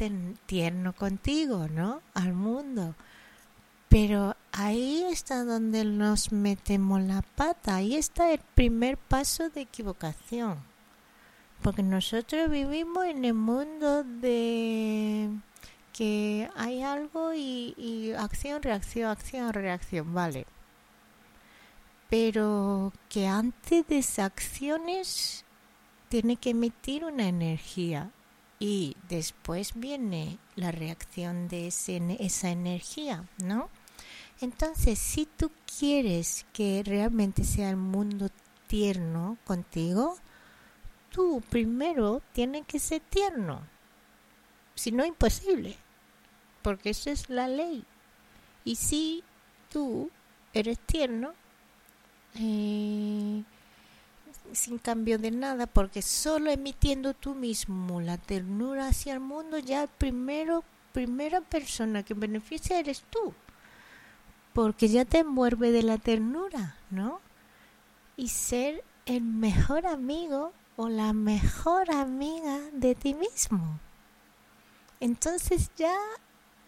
tierno 0.46 0.92
contigo, 0.92 1.68
¿no? 1.68 2.02
Al 2.14 2.32
mundo. 2.32 2.94
Pero 3.88 4.36
ahí 4.52 5.04
está 5.10 5.44
donde 5.44 5.84
nos 5.84 6.32
metemos 6.32 7.02
la 7.02 7.22
pata, 7.22 7.76
ahí 7.76 7.94
está 7.94 8.32
el 8.32 8.40
primer 8.54 8.96
paso 8.96 9.50
de 9.50 9.62
equivocación. 9.62 10.58
Porque 11.60 11.82
nosotros 11.82 12.50
vivimos 12.50 13.04
en 13.04 13.24
el 13.24 13.34
mundo 13.34 14.02
de 14.02 15.30
que 15.92 16.48
hay 16.56 16.82
algo 16.82 17.34
y, 17.34 17.74
y 17.76 18.12
acción, 18.12 18.62
reacción, 18.62 19.10
acción, 19.10 19.52
reacción, 19.52 20.12
vale. 20.14 20.46
Pero 22.08 22.92
que 23.08 23.26
antes 23.26 23.86
de 23.86 23.98
esas 23.98 24.26
acciones 24.26 25.44
tiene 26.08 26.36
que 26.36 26.50
emitir 26.50 27.04
una 27.04 27.28
energía 27.28 28.10
y 28.62 28.96
después 29.08 29.72
viene 29.74 30.38
la 30.54 30.70
reacción 30.70 31.48
de 31.48 31.66
esa 31.66 32.50
energía, 32.50 33.24
¿no? 33.42 33.68
Entonces, 34.40 35.00
si 35.00 35.26
tú 35.26 35.50
quieres 35.80 36.46
que 36.52 36.84
realmente 36.86 37.42
sea 37.42 37.70
el 37.70 37.76
mundo 37.76 38.28
tierno 38.68 39.36
contigo, 39.44 40.16
tú 41.10 41.42
primero 41.50 42.22
tienes 42.32 42.64
que 42.64 42.78
ser 42.78 43.00
tierno. 43.00 43.66
Si 44.76 44.92
no, 44.92 45.04
imposible. 45.04 45.76
Porque 46.62 46.90
eso 46.90 47.10
es 47.10 47.28
la 47.28 47.48
ley. 47.48 47.84
Y 48.64 48.76
si 48.76 49.24
tú 49.72 50.08
eres 50.52 50.78
tierno, 50.78 51.34
eh, 52.36 53.42
sin 54.54 54.78
cambio 54.78 55.18
de 55.18 55.30
nada, 55.30 55.66
porque 55.66 56.02
solo 56.02 56.50
emitiendo 56.50 57.14
tú 57.14 57.34
mismo 57.34 58.00
la 58.00 58.18
ternura 58.18 58.88
hacia 58.88 59.14
el 59.14 59.20
mundo, 59.20 59.58
ya 59.58 59.86
primero, 59.86 60.64
primera 60.92 61.40
persona 61.40 62.02
que 62.02 62.14
beneficia 62.14 62.78
eres 62.78 63.02
tú, 63.10 63.34
porque 64.52 64.88
ya 64.88 65.04
te 65.04 65.18
envuelve 65.18 65.70
de 65.72 65.82
la 65.82 65.98
ternura, 65.98 66.76
¿no? 66.90 67.20
Y 68.16 68.28
ser 68.28 68.84
el 69.06 69.22
mejor 69.22 69.86
amigo 69.86 70.52
o 70.76 70.88
la 70.88 71.12
mejor 71.12 71.90
amiga 71.90 72.58
de 72.72 72.94
ti 72.94 73.14
mismo. 73.14 73.78
Entonces 75.00 75.70
ya, 75.76 75.96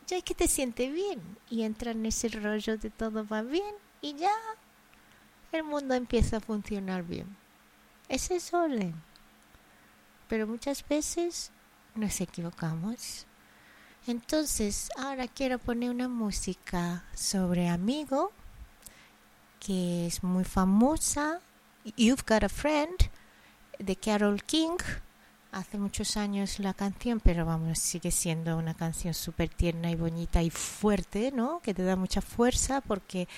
ya 0.07 0.20
que 0.23 0.35
te 0.35 0.49
siente 0.49 0.90
bien 0.90 1.20
y 1.51 1.62
entra 1.62 1.92
en 1.92 2.05
ese 2.07 2.29
rollo 2.29 2.77
de 2.77 2.90
todo 2.90 3.27
va 3.27 3.42
bien 3.42 3.75
y 4.01 4.14
ya 4.14 4.33
el 5.53 5.62
mundo 5.62 5.94
empieza 5.94 6.38
a 6.38 6.40
funcionar 6.40 7.05
bien. 7.05 7.43
Ese 8.09 8.37
es 8.37 8.53
orden. 8.53 8.95
Pero 10.29 10.47
muchas 10.47 10.87
veces 10.87 11.51
nos 11.95 12.21
equivocamos. 12.21 13.27
Entonces, 14.07 14.90
ahora 14.99 15.29
quiero 15.29 15.59
poner 15.59 15.90
una 15.90 16.09
música 16.09 17.05
sobre 17.14 17.69
amigo 17.69 18.33
que 19.64 20.07
es 20.07 20.23
muy 20.23 20.45
famosa. 20.45 21.40
You've 21.97 22.23
Got 22.27 22.45
a 22.45 22.49
Friend 22.49 22.97
de 23.79 23.97
Carol 23.97 24.43
King. 24.43 24.77
Hace 25.53 25.79
muchos 25.79 26.17
años 26.17 26.59
la 26.59 26.75
canción, 26.75 27.21
pero 27.21 27.47
vamos, 27.47 27.79
sigue 27.79 28.11
siendo 28.11 28.59
una 28.59 28.75
canción 28.75 29.14
súper 29.14 29.49
tierna 29.49 29.90
y 29.90 29.95
bonita 29.95 30.43
y 30.43 30.51
fuerte, 30.51 31.31
¿no? 31.33 31.61
Que 31.61 31.73
te 31.73 31.85
da 31.85 31.97
mucha 31.97 32.21
fuerza 32.21 32.81
porque 32.81 33.29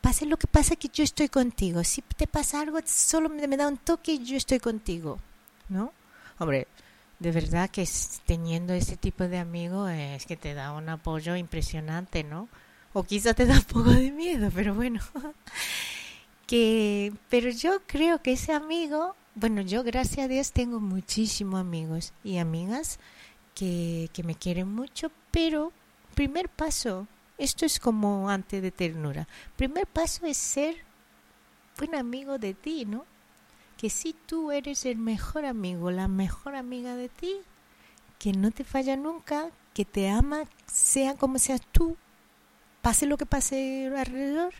pase 0.00 0.26
lo 0.26 0.36
que 0.36 0.46
pase 0.46 0.76
que 0.76 0.88
yo 0.88 1.04
estoy 1.04 1.28
contigo. 1.28 1.84
Si 1.84 2.02
te 2.02 2.26
pasa 2.26 2.60
algo, 2.60 2.78
solo 2.84 3.28
me, 3.28 3.56
da 3.56 3.68
un 3.68 3.76
toque 3.76 4.12
y 4.12 4.24
yo 4.24 4.36
estoy 4.36 4.60
contigo, 4.60 5.18
¿no? 5.68 5.92
Hombre, 6.38 6.66
de 7.18 7.32
verdad 7.32 7.70
que 7.70 7.86
teniendo 8.26 8.72
ese 8.72 8.96
tipo 8.96 9.28
de 9.28 9.38
amigo 9.38 9.88
es 9.88 10.26
que 10.26 10.36
te 10.36 10.54
da 10.54 10.72
un 10.72 10.88
apoyo 10.88 11.36
impresionante, 11.36 12.24
¿no? 12.24 12.48
O 12.92 13.04
quizá 13.04 13.34
te 13.34 13.46
da 13.46 13.54
un 13.54 13.64
poco 13.64 13.90
de 13.90 14.10
miedo, 14.10 14.50
pero 14.54 14.74
bueno. 14.74 15.00
que, 16.46 17.12
pero 17.28 17.50
yo 17.50 17.82
creo 17.86 18.22
que 18.22 18.32
ese 18.32 18.52
amigo, 18.52 19.14
bueno, 19.34 19.60
yo 19.60 19.84
gracias 19.84 20.24
a 20.24 20.28
Dios 20.28 20.52
tengo 20.52 20.80
muchísimos 20.80 21.60
amigos 21.60 22.12
y 22.24 22.38
amigas 22.38 22.98
que, 23.54 24.08
que 24.12 24.24
me 24.24 24.34
quieren 24.34 24.68
mucho, 24.74 25.12
pero 25.30 25.72
primer 26.14 26.48
paso 26.48 27.06
esto 27.40 27.64
es 27.64 27.80
como 27.80 28.28
antes 28.28 28.62
de 28.62 28.70
ternura. 28.70 29.26
Primer 29.56 29.86
paso 29.86 30.26
es 30.26 30.36
ser 30.36 30.76
buen 31.78 31.94
amigo 31.94 32.38
de 32.38 32.52
ti, 32.52 32.84
¿no? 32.84 33.06
Que 33.78 33.88
si 33.88 34.12
tú 34.12 34.52
eres 34.52 34.84
el 34.84 34.98
mejor 34.98 35.46
amigo, 35.46 35.90
la 35.90 36.06
mejor 36.06 36.54
amiga 36.54 36.94
de 36.94 37.08
ti, 37.08 37.34
que 38.18 38.32
no 38.32 38.50
te 38.50 38.62
falla 38.62 38.94
nunca, 38.96 39.50
que 39.72 39.86
te 39.86 40.10
ama, 40.10 40.42
sea 40.66 41.14
como 41.16 41.38
seas 41.38 41.62
tú, 41.72 41.96
pase 42.82 43.06
lo 43.06 43.16
que 43.16 43.24
pase 43.24 43.90
alrededor, 43.96 44.52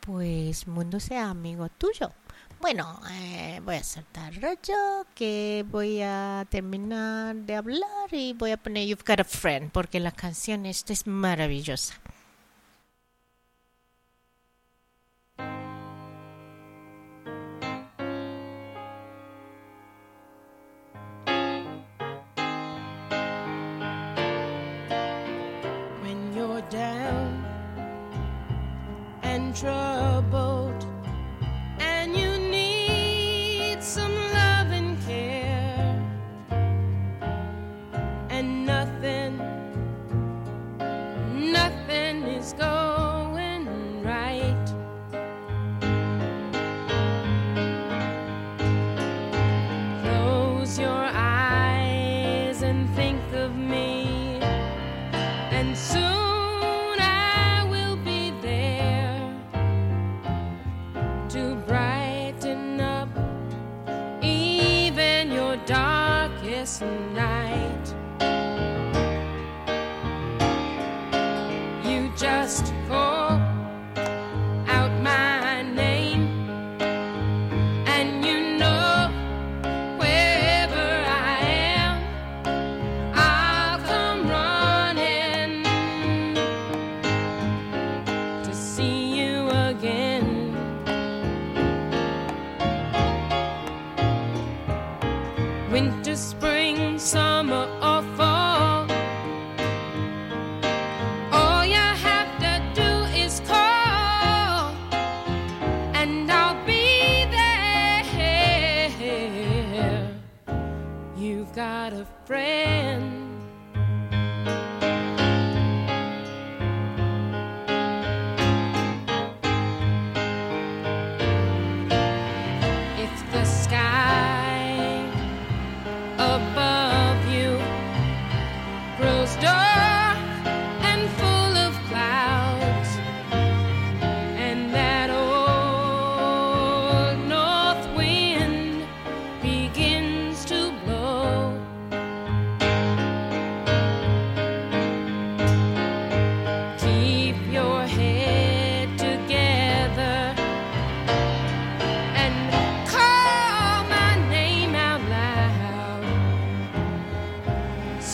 pues 0.00 0.66
mundo 0.66 0.98
sea 0.98 1.30
amigo 1.30 1.68
tuyo. 1.68 2.10
Bueno, 2.60 3.00
eh, 3.10 3.60
voy 3.64 3.76
a 3.76 3.84
saltar 3.84 4.34
rollo, 4.40 5.06
que 5.14 5.64
voy 5.70 6.00
a 6.02 6.44
terminar 6.50 7.36
de 7.36 7.54
hablar 7.54 8.12
y 8.12 8.32
voy 8.32 8.50
a 8.50 8.56
poner 8.56 8.86
You've 8.86 9.04
Got 9.06 9.20
a 9.20 9.24
Friend, 9.24 9.70
porque 9.70 10.00
la 10.00 10.10
canción 10.10 10.66
esta 10.66 10.92
es 10.92 11.06
maravillosa. 11.06 11.94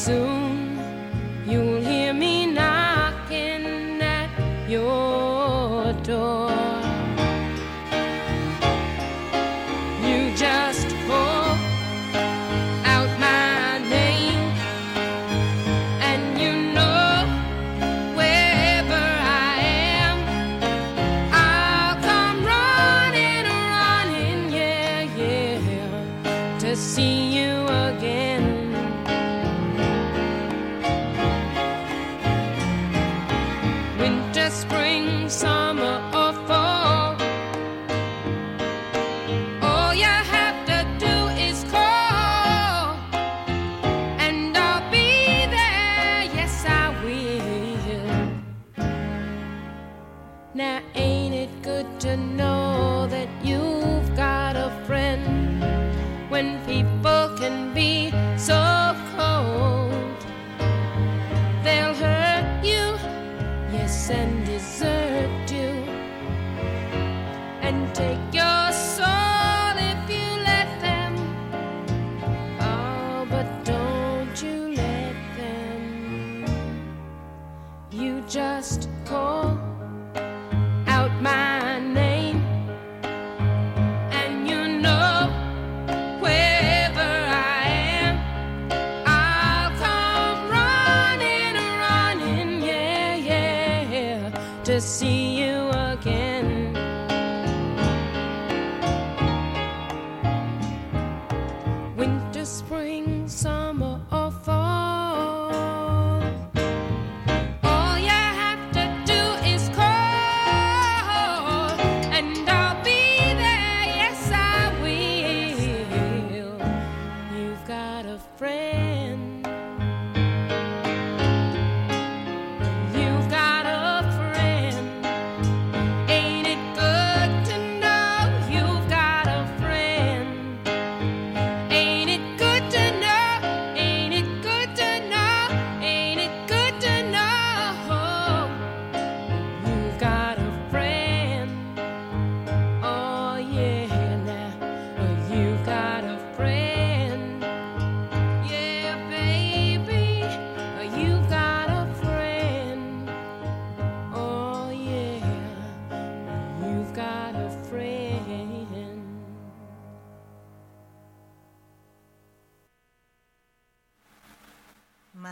Soon 0.04 0.43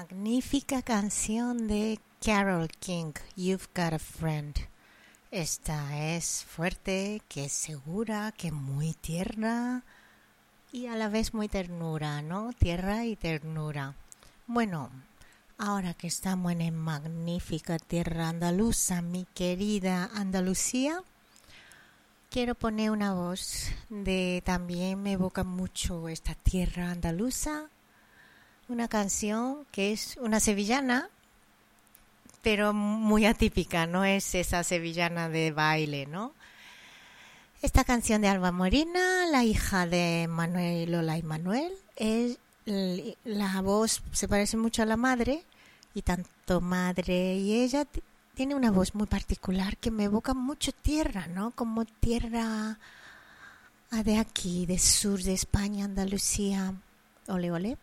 Magnífica 0.03 0.83
canción 0.83 1.69
de 1.69 2.01
Carol 2.21 2.69
King, 2.81 3.12
You've 3.37 3.69
Got 3.73 3.93
a 3.93 3.99
Friend. 4.01 4.57
Esta 5.31 6.17
es 6.17 6.45
fuerte, 6.45 7.23
que 7.29 7.45
es 7.45 7.53
segura, 7.53 8.33
que 8.37 8.51
muy 8.51 8.95
tierna 8.95 9.85
y 10.73 10.87
a 10.87 10.97
la 10.97 11.09
vez 11.09 11.35
muy 11.35 11.47
ternura, 11.47 12.21
¿no? 12.21 12.53
Tierra 12.53 13.05
y 13.05 13.15
ternura. 13.15 13.95
Bueno, 14.49 14.91
ahora 15.57 15.95
que 15.95 16.09
estamos 16.09 16.51
en 16.51 16.75
magnífica 16.75 17.79
tierra 17.79 18.31
andaluza, 18.31 19.03
mi 19.03 19.25
querida 19.25 20.11
Andalucía, 20.17 21.01
quiero 22.29 22.57
poner 22.57 22.91
una 22.91 23.15
voz 23.15 23.69
de 23.88 24.43
también 24.45 25.01
me 25.01 25.12
evoca 25.12 25.45
mucho 25.45 26.09
esta 26.09 26.35
tierra 26.35 26.91
andaluza, 26.91 27.69
una 28.68 28.88
canción 28.88 29.66
que 29.70 29.92
es 29.92 30.16
una 30.20 30.40
sevillana 30.40 31.09
pero 32.42 32.72
muy 32.72 33.25
atípica, 33.25 33.87
no 33.87 34.05
es 34.05 34.35
esa 34.35 34.64
sevillana 34.64 35.29
de 35.29 35.53
baile, 35.53 36.07
¿no? 36.07 36.33
Esta 37.62 37.85
canción 37.85 38.20
de 38.20 38.29
Alba 38.29 38.51
Morina, 38.51 39.27
la 39.31 39.44
hija 39.44 39.87
de 39.87 40.27
Manuel 40.29 40.90
Lola 40.90 41.16
y 41.16 41.22
Manuel, 41.22 41.72
es, 41.94 42.38
la 42.66 43.61
voz 43.62 44.03
se 44.11 44.27
parece 44.27 44.57
mucho 44.57 44.83
a 44.83 44.87
la 44.87 44.96
madre 44.96 45.44
y 45.94 46.03
tanto 46.03 46.61
madre 46.61 47.37
y 47.37 47.62
ella 47.62 47.87
tiene 48.35 48.57
una 48.57 48.72
voz 48.72 48.94
muy 48.96 49.07
particular 49.07 49.77
que 49.77 49.92
me 49.92 50.05
evoca 50.05 50.35
mucho 50.35 50.72
tierra, 50.72 51.29
¿no? 51.29 51.53
Como 51.53 51.85
tierra 51.85 52.79
de 53.92 54.18
aquí, 54.18 54.66
de 54.66 54.79
sur 54.79 55.22
de 55.22 55.35
España, 55.35 55.85
Andalucía, 55.85 56.75
ole 57.29 57.53
ole, 57.53 57.79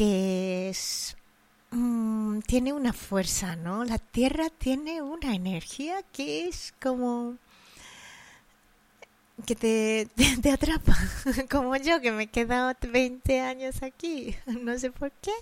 que 0.00 0.70
es 0.70 1.14
Mm, 1.72 2.40
tiene 2.40 2.72
una 2.72 2.92
fuerza, 2.92 3.54
¿no? 3.54 3.84
La 3.84 3.98
Tierra 3.98 4.50
tiene 4.50 5.02
una 5.02 5.34
energía 5.34 6.02
que 6.12 6.48
es 6.48 6.74
como 6.82 7.36
que 9.46 9.54
te, 9.54 10.08
te, 10.42 10.50
atrapa, 10.50 10.96
como 11.50 11.76
yo 11.76 12.00
que 12.00 12.10
me 12.10 12.24
he 12.24 12.26
quedado 12.26 12.74
20 12.80 13.40
años 13.40 13.82
aquí, 13.82 14.34
no 14.46 14.78
sé 14.78 14.90
por 14.90 15.12
qué. 15.12 15.32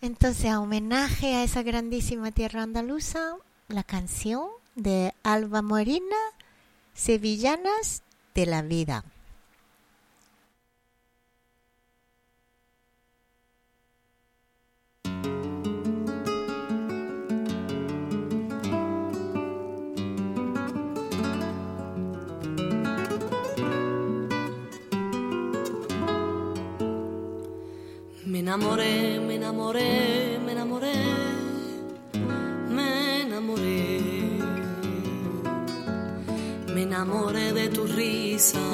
Entonces, 0.00 0.46
a 0.46 0.60
homenaje 0.60 1.34
a 1.34 1.44
esa 1.44 1.62
grandísima 1.62 2.30
tierra 2.32 2.62
andaluza, 2.62 3.36
la 3.68 3.84
canción 3.84 4.48
de 4.74 5.12
Alba 5.22 5.62
Morina, 5.62 6.16
Sevillanas 6.94 8.02
de 8.34 8.46
la 8.46 8.62
Vida. 8.62 9.04
Enamoré, 28.42 29.20
me 29.20 29.36
enamoré, 29.36 30.38
me 30.44 30.52
enamoré, 30.52 30.94
me 32.68 33.22
enamoré. 33.22 34.40
Me 36.74 36.82
enamoré 36.82 37.52
de 37.52 37.68
tu 37.68 37.84
risa, 37.86 38.66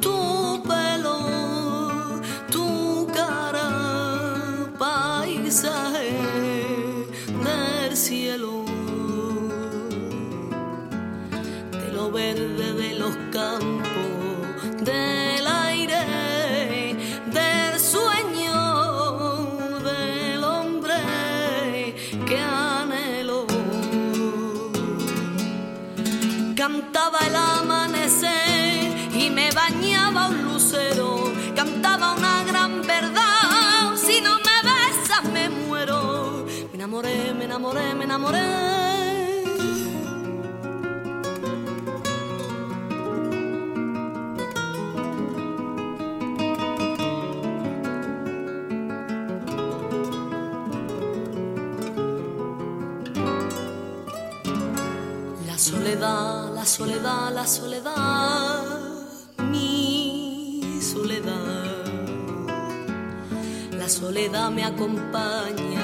tu 0.00 0.62
pelo, 0.68 1.18
tu 2.50 3.06
cara, 3.14 3.68
paisaje 4.78 6.10
del 7.44 7.96
cielo, 7.96 8.64
de 11.70 11.92
lo 11.92 12.10
verde 12.10 12.72
de 12.82 12.98
los 12.98 13.14
campos, 13.30 13.75
enamoré, 36.96 37.34
me 37.34 37.44
enamoré, 37.44 37.94
me 37.94 38.04
enamoré. 38.04 38.38
La 55.46 55.58
soledad, 55.58 56.54
la 56.54 56.64
soledad, 56.64 57.32
la 57.34 57.46
soledad, 57.46 58.64
mi 59.50 60.80
soledad. 60.80 61.34
La 63.72 63.88
soledad 63.88 64.50
me 64.50 64.64
acompaña 64.64 65.75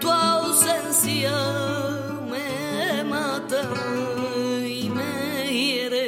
tu 0.00 0.10
ausencia 0.10 1.32
me 2.28 3.04
mata 3.04 3.62
y 4.64 4.90
me 4.90 5.46
hiere. 5.52 6.06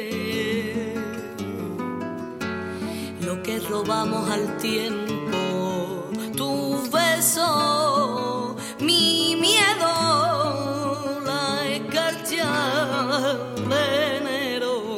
Lo 3.21 3.41
que 3.41 3.59
robamos 3.59 4.29
al 4.29 4.57
tiempo, 4.57 6.09
tu 6.35 6.81
beso, 6.91 8.55
mi 8.79 9.37
miedo, 9.39 11.21
la 11.25 11.67
escarcha 11.67 12.49
de 13.69 14.17
enero. 14.17 14.95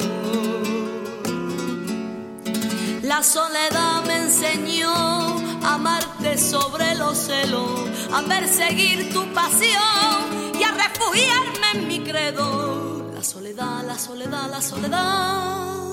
La 3.02 3.22
soledad 3.22 4.04
me 4.06 4.16
enseñó 4.16 4.92
a 5.62 5.78
sobre 6.40 6.94
los 6.96 7.16
celos, 7.16 7.80
a 8.12 8.22
perseguir 8.22 9.12
tu 9.12 9.24
pasión 9.32 10.52
y 10.58 10.62
a 10.62 10.72
refugiarme 10.72 11.70
en 11.74 11.88
mi 11.88 12.00
credo. 12.00 13.10
La 13.14 13.22
soledad, 13.22 13.84
la 13.86 13.98
soledad, 13.98 14.50
la 14.50 14.60
soledad. 14.60 15.84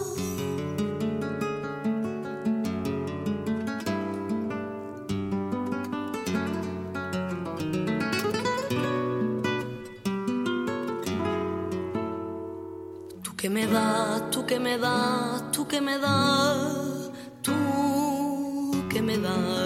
Tú 13.24 13.36
que 13.38 13.50
me 13.50 13.68
das, 13.68 14.32
tú 14.32 14.46
que 14.46 14.60
me 14.60 14.78
das, 14.78 15.52
tú 15.52 15.68
que 15.68 15.82
me 15.82 15.98
das, 15.98 17.12
tú 17.42 18.86
que 18.90 19.02
me 19.02 19.18
das. 19.18 19.61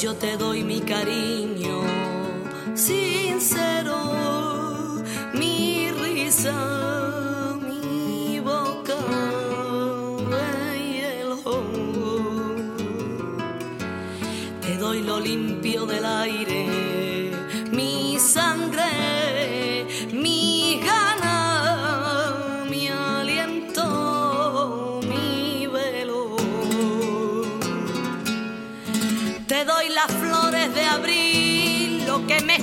Yo 0.00 0.14
te 0.14 0.36
doy 0.36 0.62
mi 0.62 0.80
cariño 0.80 1.82
sincero, 2.76 3.96
mi 5.34 5.90
risa, 5.90 6.54
mi 7.66 8.38
boca 8.38 8.94
de 10.30 10.78
hielo. 10.88 11.36
Te 14.60 14.76
doy 14.76 15.02
lo 15.02 15.18
limpio 15.18 15.84
del 15.84 16.04
aire, 16.04 16.37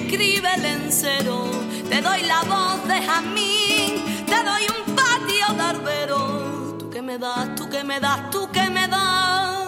escribe 0.05 0.49
el 0.55 0.65
encero. 0.65 1.45
Te 1.89 2.01
doy 2.01 2.21
la 2.23 2.41
voz 2.43 2.87
de 2.87 3.01
Jamín, 3.01 4.25
te 4.25 4.43
doy 4.43 4.63
un 4.77 4.95
patio 4.95 5.47
de 5.55 5.61
arbero. 5.61 6.77
Tú 6.79 6.89
que 6.89 7.01
me 7.01 7.17
das, 7.17 7.55
tú 7.55 7.69
que 7.69 7.83
me 7.83 7.99
das, 7.99 8.29
tú 8.29 8.49
que 8.51 8.69
me 8.69 8.87
das. 8.87 9.65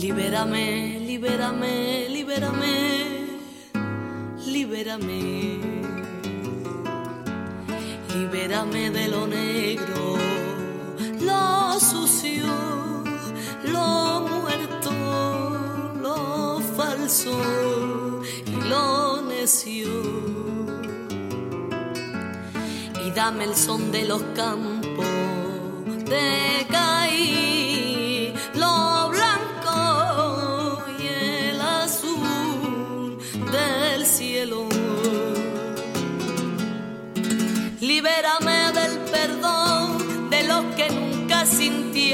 Libérame, 0.00 1.00
libérame, 1.00 2.08
libérame, 2.08 3.07
libérame. 4.58 5.60
Libérame 8.12 8.90
de 8.90 9.06
lo 9.08 9.26
negro, 9.26 10.16
lo 11.20 11.78
sucio, 11.78 12.46
lo 13.72 14.26
muerto, 14.32 14.92
lo 16.02 16.60
falso 16.76 17.34
y 18.46 18.56
lo 18.70 19.22
necio. 19.22 19.92
Y 23.04 23.10
dame 23.12 23.44
el 23.44 23.54
son 23.54 23.92
de 23.92 24.04
los 24.06 24.22
campos 24.34 25.06
de 26.12 26.47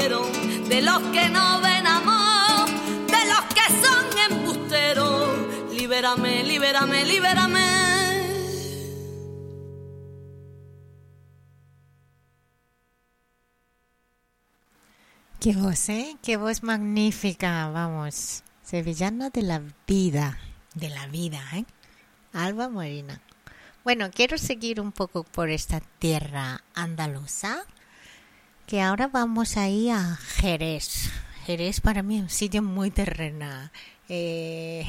de 0.05 0.81
los 0.83 0.99
que 1.13 1.29
no 1.29 1.61
ven 1.61 1.87
amor, 1.87 2.69
de 3.07 3.25
los 3.25 3.43
que 3.55 3.65
son 3.81 4.05
embusteros. 4.29 5.73
Libérame, 5.73 6.43
libérame, 6.43 7.05
libérame. 7.05 7.85
Qué 15.39 15.53
voz, 15.53 15.89
¿eh? 15.89 16.17
Qué 16.21 16.37
voz 16.37 16.61
magnífica, 16.61 17.67
vamos. 17.69 18.43
Sevillana 18.61 19.31
de 19.31 19.41
la 19.41 19.61
vida, 19.87 20.37
de 20.75 20.89
la 20.89 21.07
vida, 21.07 21.41
¿eh? 21.53 21.65
Alba 22.31 22.69
Marina. 22.69 23.21
Bueno, 23.83 24.11
quiero 24.13 24.37
seguir 24.37 24.79
un 24.79 24.91
poco 24.91 25.23
por 25.23 25.49
esta 25.49 25.79
tierra 25.79 26.63
andaluza, 26.75 27.65
que 28.67 28.81
ahora 28.81 29.07
vamos 29.07 29.57
ahí 29.57 29.89
a 29.89 30.15
Jerez. 30.15 31.11
Jerez 31.45 31.81
para 31.81 32.01
mí 32.01 32.17
es 32.17 32.23
un 32.23 32.29
sitio 32.29 32.63
muy 32.63 32.89
terrenal. 32.89 33.71
Eh, 34.07 34.85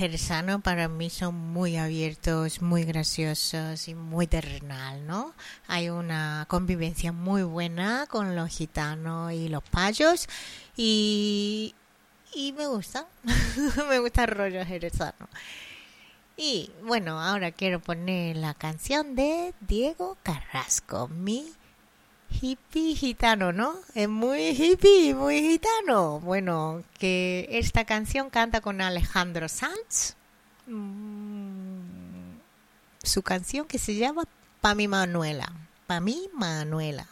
para 0.62 0.88
mí 0.88 1.10
son 1.10 1.34
muy 1.34 1.76
abiertos, 1.76 2.60
muy 2.60 2.84
graciosos 2.84 3.88
y 3.88 3.94
muy 3.94 4.26
terrenal, 4.26 5.06
¿no? 5.06 5.34
Hay 5.68 5.88
una 5.88 6.46
convivencia 6.48 7.12
muy 7.12 7.42
buena 7.42 8.06
con 8.08 8.34
los 8.36 8.50
gitanos 8.50 9.32
y 9.32 9.48
los 9.48 9.62
payos 9.62 10.28
y, 10.76 11.74
y 12.34 12.52
me 12.52 12.66
gusta, 12.66 13.06
me 13.88 13.98
gusta 13.98 14.24
el 14.24 14.30
rollo 14.30 14.64
jerezano. 14.64 15.28
Y 16.36 16.70
bueno, 16.84 17.20
ahora 17.20 17.52
quiero 17.52 17.80
poner 17.80 18.36
la 18.36 18.52
canción 18.52 19.14
de 19.14 19.54
Diego 19.60 20.18
Carrasco, 20.22 21.08
mi 21.08 21.46
hippie 22.30 22.94
gitano, 22.94 23.52
¿no? 23.52 23.74
Es 23.94 24.08
muy 24.08 24.50
hippie, 24.50 25.14
muy 25.14 25.40
gitano. 25.40 26.20
Bueno, 26.20 26.82
que 26.98 27.48
esta 27.50 27.84
canción 27.84 28.30
canta 28.30 28.60
con 28.60 28.80
Alejandro 28.80 29.48
Sanz. 29.48 30.16
Mm, 30.66 32.38
su 33.02 33.22
canción 33.22 33.66
que 33.66 33.78
se 33.78 33.94
llama 33.94 34.24
Pa 34.60 34.74
mi 34.74 34.88
Manuela. 34.88 35.52
Pa 35.86 36.00
mi 36.00 36.28
Manuela. 36.34 37.06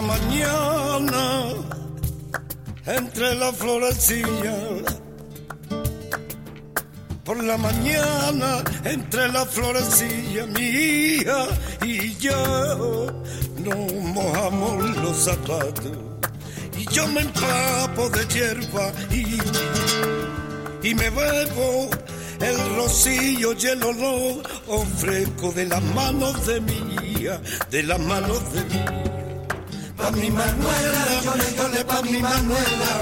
Mañana 0.00 1.52
entre 2.86 3.34
la 3.34 3.52
florecilla. 3.52 4.56
Por 7.24 7.42
la 7.44 7.56
mañana 7.56 8.64
entre 8.84 9.28
la 9.28 9.44
florecilla, 9.44 10.46
mi 10.46 10.62
hija 10.62 11.46
y 11.84 12.16
yo 12.16 13.06
nos 13.58 13.92
mojamos 14.14 14.96
los 14.96 15.16
zapatos. 15.16 15.96
Y 16.76 16.84
yo 16.92 17.06
me 17.08 17.20
empapo 17.20 18.08
de 18.10 18.26
hierba 18.26 18.92
y, 19.10 19.38
y 20.88 20.94
me 20.94 21.10
bebo 21.10 21.90
el 22.40 22.76
rocío 22.76 23.52
y 23.52 23.66
el 23.66 23.82
olor 23.82 24.42
ofrezco 24.66 25.52
de 25.52 25.66
las 25.66 25.82
manos 25.94 26.46
de 26.46 26.60
mi 26.62 26.96
hija, 27.04 27.40
de 27.70 27.82
las 27.82 28.00
manos 28.00 28.52
de 28.54 28.64
mi 28.64 29.19
pa 30.00 30.10
mi 30.10 30.30
Manuela, 30.30 31.02
yo 31.24 31.34
le 31.34 31.48
yo 31.56 31.68
le 31.68 31.84
pa 31.84 32.02
mi 32.02 32.18
Manuela, 32.20 32.92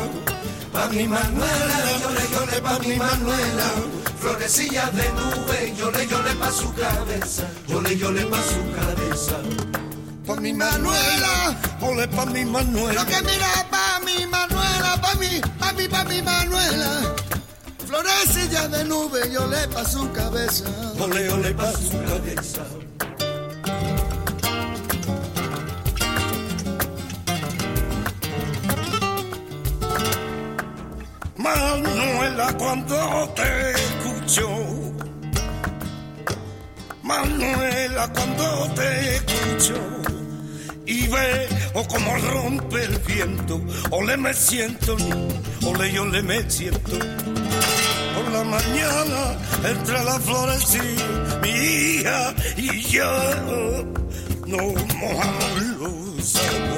pa 0.73 0.89
mi 0.89 1.07
Manuela, 1.07 1.79
yo 2.03 2.11
le 2.11 2.25
yo 2.33 2.43
le 2.51 2.61
pa 2.61 2.79
mi 2.79 2.97
Manuela, 2.97 3.69
florecillas 4.21 4.91
de 4.95 5.07
nube, 5.17 5.75
yo 5.79 5.91
le 5.91 6.07
yo 6.07 6.23
le 6.23 6.35
pa 6.35 6.51
su 6.51 6.73
cabeza, 6.75 7.45
yo 7.69 7.81
le 7.81 7.97
yo 7.97 8.11
le 8.11 8.25
pa 8.27 8.39
su 8.43 8.61
cabeza. 8.77 9.37
Pa 10.27 10.37
mi 10.37 10.53
Manuela, 10.53 11.57
ole 11.81 12.07
pa 12.09 12.27
mi 12.27 12.45
Manuela. 12.45 13.01
Lo 13.01 13.07
que 13.07 13.23
mira 13.23 13.49
pa 13.71 13.99
mi 14.05 14.27
Manuela, 14.27 15.01
pa 15.01 15.15
mi, 15.15 15.41
pa 15.59 15.73
mi, 15.73 15.89
pa 15.89 16.05
mi 16.05 16.21
Manuela. 16.21 16.91
Florecilla 17.87 18.69
de 18.69 18.85
nube, 18.85 19.21
yo 19.33 19.47
le 19.47 19.67
pa 19.69 19.85
su 19.85 20.11
cabeza. 20.13 20.67
Ole 21.01 21.31
ole 21.31 21.55
pa 21.55 21.73
su 21.73 21.97
cabeza. 22.11 22.63
Manuela, 31.55 32.53
cuando 32.59 33.29
te 33.35 33.71
escucho. 33.71 34.49
Manuela, 37.03 38.13
cuando 38.13 38.71
te 38.75 39.17
escucho. 39.17 39.75
Y 40.87 41.07
veo 41.09 41.89
como 41.89 42.17
rompe 42.17 42.85
el 42.85 42.99
viento. 42.99 43.61
Ole 43.91 44.17
me 44.17 44.33
siento, 44.35 44.97
ole 45.67 45.93
yo 45.93 46.05
le 46.07 46.23
me 46.23 46.51
siento. 46.51 46.99
Por 48.15 48.33
la 48.33 48.45
mañana, 48.45 49.37
entre 49.65 50.05
las 50.05 50.21
flores 50.23 50.77
y 50.77 51.43
mi 51.43 51.51
hija 51.51 52.35
y 52.57 52.83
yo 52.83 53.85
nos 54.47 54.95
mojamos 54.97 55.63
los. 55.79 56.78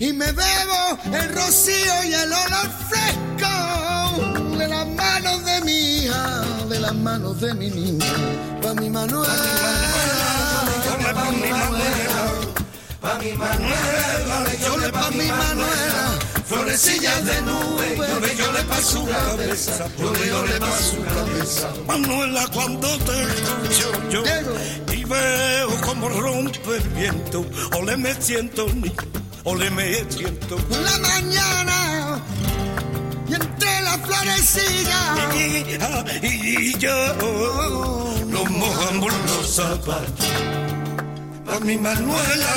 Y 0.00 0.14
me 0.14 0.32
bebo 0.32 0.98
el 1.12 1.34
rocío 1.34 2.04
y 2.08 2.14
el 2.14 2.32
olor 2.32 2.70
fresco 2.88 4.56
de 4.56 4.66
las 4.66 4.86
manos 4.88 5.44
de 5.44 5.60
mi 5.60 5.72
hija, 5.72 6.40
de 6.70 6.80
las 6.80 6.94
manos 6.94 7.38
de 7.38 7.52
mi 7.52 7.68
niña. 7.68 8.06
Pa' 8.62 8.72
mi 8.72 8.88
Manuela, 8.88 9.34
pa 11.12 11.30
mi 11.30 11.50
Manuela, 11.50 12.22
pa 12.98 13.18
mi 13.18 13.32
Manuela, 13.32 14.90
pa' 14.90 15.10
mi 15.10 15.28
Manuela. 15.28 16.18
florecillas 16.46 17.24
de 17.26 17.42
nube, 17.42 17.96
yo 17.98 18.20
le 18.20 18.36
yo 18.36 18.52
le 18.52 18.62
pa 18.64 18.80
su 18.80 19.06
cabeza, 19.06 19.86
yo 19.98 20.12
le 20.14 20.26
yo 20.28 20.46
le 20.46 20.60
pa 20.60 20.78
su 20.78 21.04
cabeza. 21.04 21.68
Manuela, 21.86 22.48
cuando 22.54 22.88
te 23.00 23.22
escucho 23.22 23.92
yo 24.08 24.22
y 24.94 25.04
veo 25.04 25.80
como 25.82 26.08
rompe 26.08 26.76
el 26.76 26.88
viento, 26.88 27.44
ole 27.78 27.98
me 27.98 28.14
siento 28.14 28.66
ni, 28.74 28.90
ole 29.44 29.70
me 29.70 30.04
siento. 30.08 30.56
Por 30.56 30.78
la 30.78 30.98
mañana 30.98 32.20
y 33.28 33.34
entre 33.34 33.80
las 33.82 33.98
florecillas. 33.98 35.34
Y, 36.22 36.26
y 36.26 36.78
yo 36.78 36.96
nos 38.26 38.50
mojamos 38.50 39.12
los 39.26 39.54
zapatos. 39.54 40.26
Pa' 41.46 41.60
mi 41.60 41.76
Manuela, 41.76 42.50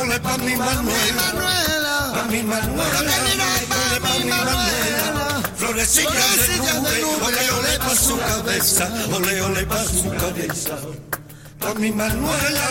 ole 0.00 0.20
pa' 0.20 0.38
mi 0.38 0.54
Manuela, 0.56 1.22
Manuela, 1.32 2.12
pa' 2.14 2.24
mi 2.30 2.42
Manuela, 2.42 2.98
ole 2.98 4.00
pa' 4.00 4.18
mi 4.18 4.30
Manuela. 4.30 5.42
Florecillas 5.56 6.36
de 6.48 6.56
nube, 6.58 7.24
ole 7.26 7.50
ole 7.58 7.78
pa' 7.78 7.96
su 7.96 8.16
cabeza, 8.16 8.88
ole 9.12 9.42
ole 9.42 9.66
pa' 9.66 9.84
su 9.84 10.08
cabeza. 10.10 10.76
Pa' 11.58 11.74
mi 11.74 11.90
Manuela, 11.90 12.66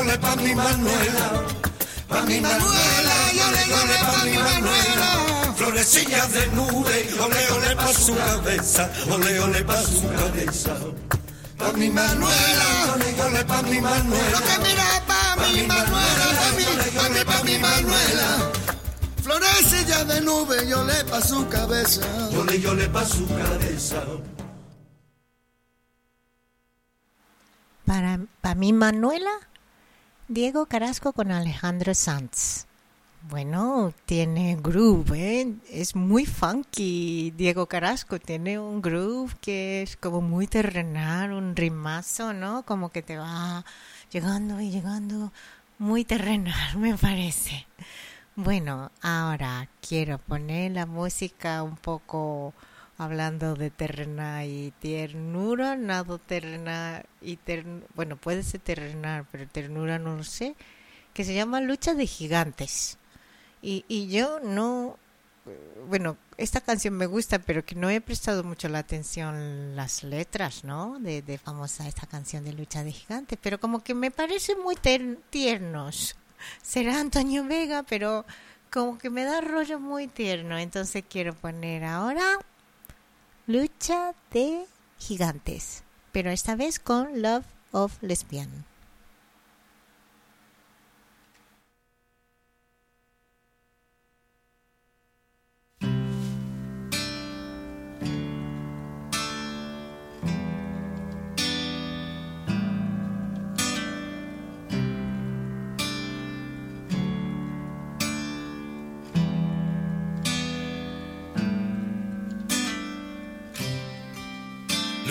ole 0.00 0.18
pa' 0.18 0.36
mi 0.36 0.54
Manuela, 0.54 1.26
pa' 2.10 2.22
mi 2.26 2.40
Manuela, 2.40 3.16
ole 3.46 3.62
ole 3.80 3.96
pa' 4.10 4.24
mi 4.24 4.36
Manuela. 4.48 5.08
Florecillas 5.56 6.32
de 6.32 6.46
nube, 6.56 6.96
ole 7.24 7.42
ole 7.56 7.76
pa' 7.76 7.92
su 7.94 8.14
cabeza, 8.14 8.90
ole 9.10 9.40
ole 9.40 9.64
pa' 9.64 9.82
su 9.82 10.08
cabeza. 10.18 10.74
Pa' 11.58 11.72
mi 11.72 11.88
Manuela, 11.90 12.68
ole 13.26 13.44
pa' 13.44 13.62
mi 13.62 13.80
Manuela. 13.80 14.30
lo 14.34 14.40
que 14.48 14.56
mira 14.64 14.88
pa' 15.06 15.36
mi 15.52 15.66
Manuela, 15.66 16.26
pa' 16.40 16.52
mi, 16.56 16.64
pa' 16.98 17.08
mi, 17.14 17.24
pa' 17.30 17.42
mi 17.44 17.58
Manuela. 17.58 18.28
Florecilla 19.22 20.04
de 20.04 20.20
nube, 20.20 20.66
yo 20.68 20.82
le 20.84 21.04
pa' 21.04 21.20
su 21.20 21.48
cabeza. 21.48 22.02
Ole 22.38 22.56
y 22.56 22.66
ole 22.66 22.88
pa' 22.88 23.04
su 23.04 23.26
cabeza. 23.28 24.02
Para, 27.86 28.20
para 28.40 28.54
mí, 28.54 28.72
Manuela, 28.72 29.30
Diego 30.30 30.66
Carrasco 30.66 31.12
con 31.12 31.32
Alejandro 31.32 31.92
Sanz. 31.92 32.66
Bueno, 33.28 33.92
tiene 34.06 34.56
groove, 34.62 35.18
¿eh? 35.18 35.54
Es 35.68 35.96
muy 35.96 36.24
funky. 36.24 37.32
Diego 37.36 37.66
Carrasco 37.66 38.20
tiene 38.20 38.56
un 38.56 38.80
groove 38.80 39.34
que 39.40 39.82
es 39.82 39.96
como 39.96 40.20
muy 40.20 40.46
terrenal, 40.46 41.32
un 41.32 41.56
rimazo, 41.56 42.32
¿no? 42.32 42.62
Como 42.62 42.90
que 42.90 43.02
te 43.02 43.18
va 43.18 43.64
llegando 44.12 44.60
y 44.60 44.70
llegando 44.70 45.32
muy 45.80 46.04
terrenal, 46.04 46.76
me 46.78 46.96
parece. 46.96 47.66
Bueno, 48.36 48.92
ahora 49.02 49.68
quiero 49.80 50.18
poner 50.18 50.70
la 50.70 50.86
música 50.86 51.64
un 51.64 51.74
poco 51.74 52.54
hablando 53.00 53.54
de 53.54 53.70
terrenal 53.70 54.46
y 54.46 54.72
ternura, 54.72 55.74
nada 55.74 56.18
terrenal 56.18 57.06
y 57.22 57.36
tern 57.36 57.82
bueno, 57.94 58.16
puede 58.16 58.42
ser 58.42 58.60
terrenal, 58.60 59.26
pero 59.32 59.48
ternura 59.48 59.98
no 59.98 60.16
lo 60.16 60.22
sé, 60.22 60.54
que 61.14 61.24
se 61.24 61.32
llama 61.32 61.62
Lucha 61.62 61.94
de 61.94 62.06
Gigantes. 62.06 62.98
Y, 63.62 63.86
y 63.88 64.08
yo 64.08 64.40
no, 64.40 64.98
bueno, 65.88 66.18
esta 66.36 66.60
canción 66.60 66.92
me 66.92 67.06
gusta, 67.06 67.38
pero 67.38 67.64
que 67.64 67.74
no 67.74 67.88
he 67.88 68.02
prestado 68.02 68.44
mucho 68.44 68.68
la 68.68 68.80
atención 68.80 69.74
las 69.74 70.02
letras, 70.02 70.62
¿no? 70.64 70.98
De, 71.00 71.22
de 71.22 71.38
famosa 71.38 71.88
esta 71.88 72.06
canción 72.06 72.44
de 72.44 72.52
Lucha 72.52 72.84
de 72.84 72.92
Gigantes, 72.92 73.38
pero 73.40 73.58
como 73.58 73.82
que 73.82 73.94
me 73.94 74.10
parece 74.10 74.56
muy 74.56 74.76
tiernos. 75.30 76.16
Será 76.60 77.00
Antonio 77.00 77.44
Vega, 77.44 77.82
pero 77.82 78.26
como 78.70 78.98
que 78.98 79.08
me 79.08 79.24
da 79.24 79.40
rollo 79.40 79.80
muy 79.80 80.06
tierno, 80.06 80.58
entonces 80.58 81.02
quiero 81.08 81.34
poner 81.34 81.84
ahora 81.84 82.38
Lucha 83.46 84.12
de 84.32 84.66
Gigantes, 84.98 85.82
pero 86.12 86.30
esta 86.30 86.56
vez 86.56 86.78
con 86.78 87.22
Love 87.22 87.46
of 87.72 88.00
Lesbian. 88.02 88.69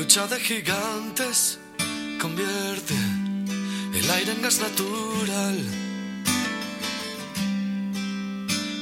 Lucha 0.10 0.26
de 0.26 0.40
gigantes 0.40 1.60
convierte 2.20 2.96
el 3.94 4.10
aire 4.10 4.32
en 4.32 4.42
gas 4.42 4.60
natural. 4.60 5.58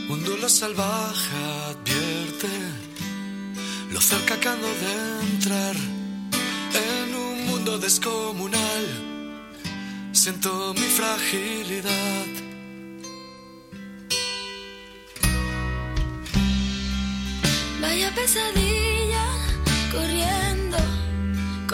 Un 0.08 0.24
duelo 0.24 0.48
salvaje 0.48 1.36
advierte 1.70 2.48
lo 3.92 4.00
cerca 4.00 4.40
que 4.40 4.48
ando 4.48 4.70
de 4.70 4.94
entrar 5.34 5.76
en 6.86 7.14
un 7.14 7.46
mundo 7.48 7.78
descomunal. 7.78 8.86
Siento 10.14 10.74
mi 10.76 10.88
fragilidad. 11.00 12.28
Vaya 17.82 18.16
pesadilla 18.16 19.26
corriendo 19.92 20.47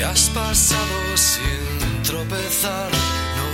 que 0.00 0.04
has 0.06 0.30
pasado 0.30 0.98
sin 1.14 2.02
tropezar. 2.02 2.90
No, 3.38 3.48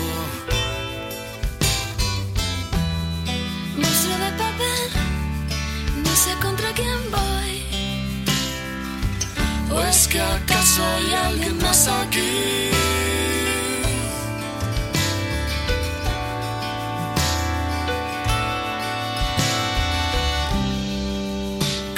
Monstruo 3.80 4.16
de 4.24 4.30
papel, 4.44 4.90
no 6.04 6.12
sé 6.22 6.32
contra 6.40 6.68
quién 6.78 7.00
voy. 7.16 7.52
¿o 9.74 9.76
es 9.90 10.06
que 10.06 10.20
acaso 10.20 10.82
hay 10.94 11.14
alguien 11.28 11.56
más 11.64 11.88
aquí? 11.88 12.70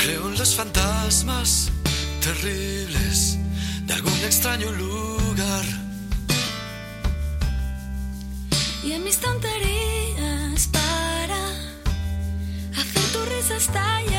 Creo 0.02 0.22
en 0.30 0.38
los 0.38 0.54
fantasmas 0.54 1.70
terribles 2.22 3.07
algún 3.98 4.24
extraño 4.24 4.70
lugar. 4.72 5.64
y 8.84 8.92
en 8.92 9.02
mis 9.02 9.18
tonterías 9.18 10.68
para 10.68 11.40
hacer 12.80 13.04
tu 13.12 13.24
risa 13.24 13.56
estallar 13.56 14.17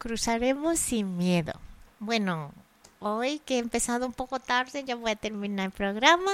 Cruzaremos 0.00 0.78
sin 0.78 1.18
miedo. 1.18 1.52
Bueno, 1.98 2.52
hoy 3.00 3.38
que 3.40 3.56
he 3.56 3.58
empezado 3.58 4.06
un 4.06 4.14
poco 4.14 4.40
tarde, 4.40 4.82
ya 4.82 4.96
voy 4.96 5.10
a 5.10 5.16
terminar 5.16 5.66
el 5.66 5.72
programa. 5.72 6.32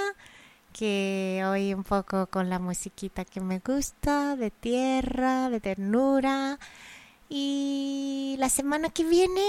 Que 0.73 1.43
hoy 1.45 1.75
un 1.75 1.83
poco 1.83 2.29
con 2.29 2.49
la 2.49 2.61
musiquita 2.61 3.25
que 3.25 3.41
me 3.41 3.59
gusta, 3.59 4.37
de 4.37 4.53
tierra, 4.53 5.51
de 5.51 5.59
ternura. 5.59 6.61
Y 7.29 8.37
la 8.39 8.49
semana 8.51 8.89
que 8.91 9.03
viene 9.03 9.43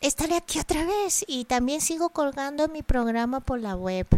estaré 0.00 0.34
aquí 0.34 0.58
otra 0.58 0.84
vez 0.84 1.24
y 1.28 1.44
también 1.44 1.80
sigo 1.80 2.08
colgando 2.08 2.66
mi 2.66 2.82
programa 2.82 3.38
por 3.38 3.60
la 3.60 3.76
web. 3.76 4.08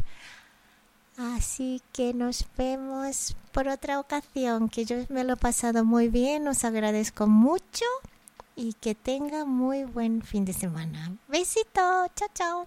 Así 1.18 1.82
que 1.92 2.14
nos 2.14 2.46
vemos 2.56 3.36
por 3.52 3.68
otra 3.68 4.00
ocasión, 4.00 4.70
que 4.70 4.86
yo 4.86 4.96
me 5.10 5.22
lo 5.24 5.34
he 5.34 5.36
pasado 5.36 5.84
muy 5.84 6.08
bien, 6.08 6.48
os 6.48 6.64
agradezco 6.64 7.26
mucho 7.26 7.84
y 8.58 8.72
que 8.74 8.96
tenga 8.96 9.44
muy 9.44 9.84
buen 9.84 10.20
fin 10.20 10.44
de 10.44 10.52
semana. 10.52 11.16
Besito, 11.28 12.08
chao, 12.16 12.28
chao. 12.34 12.66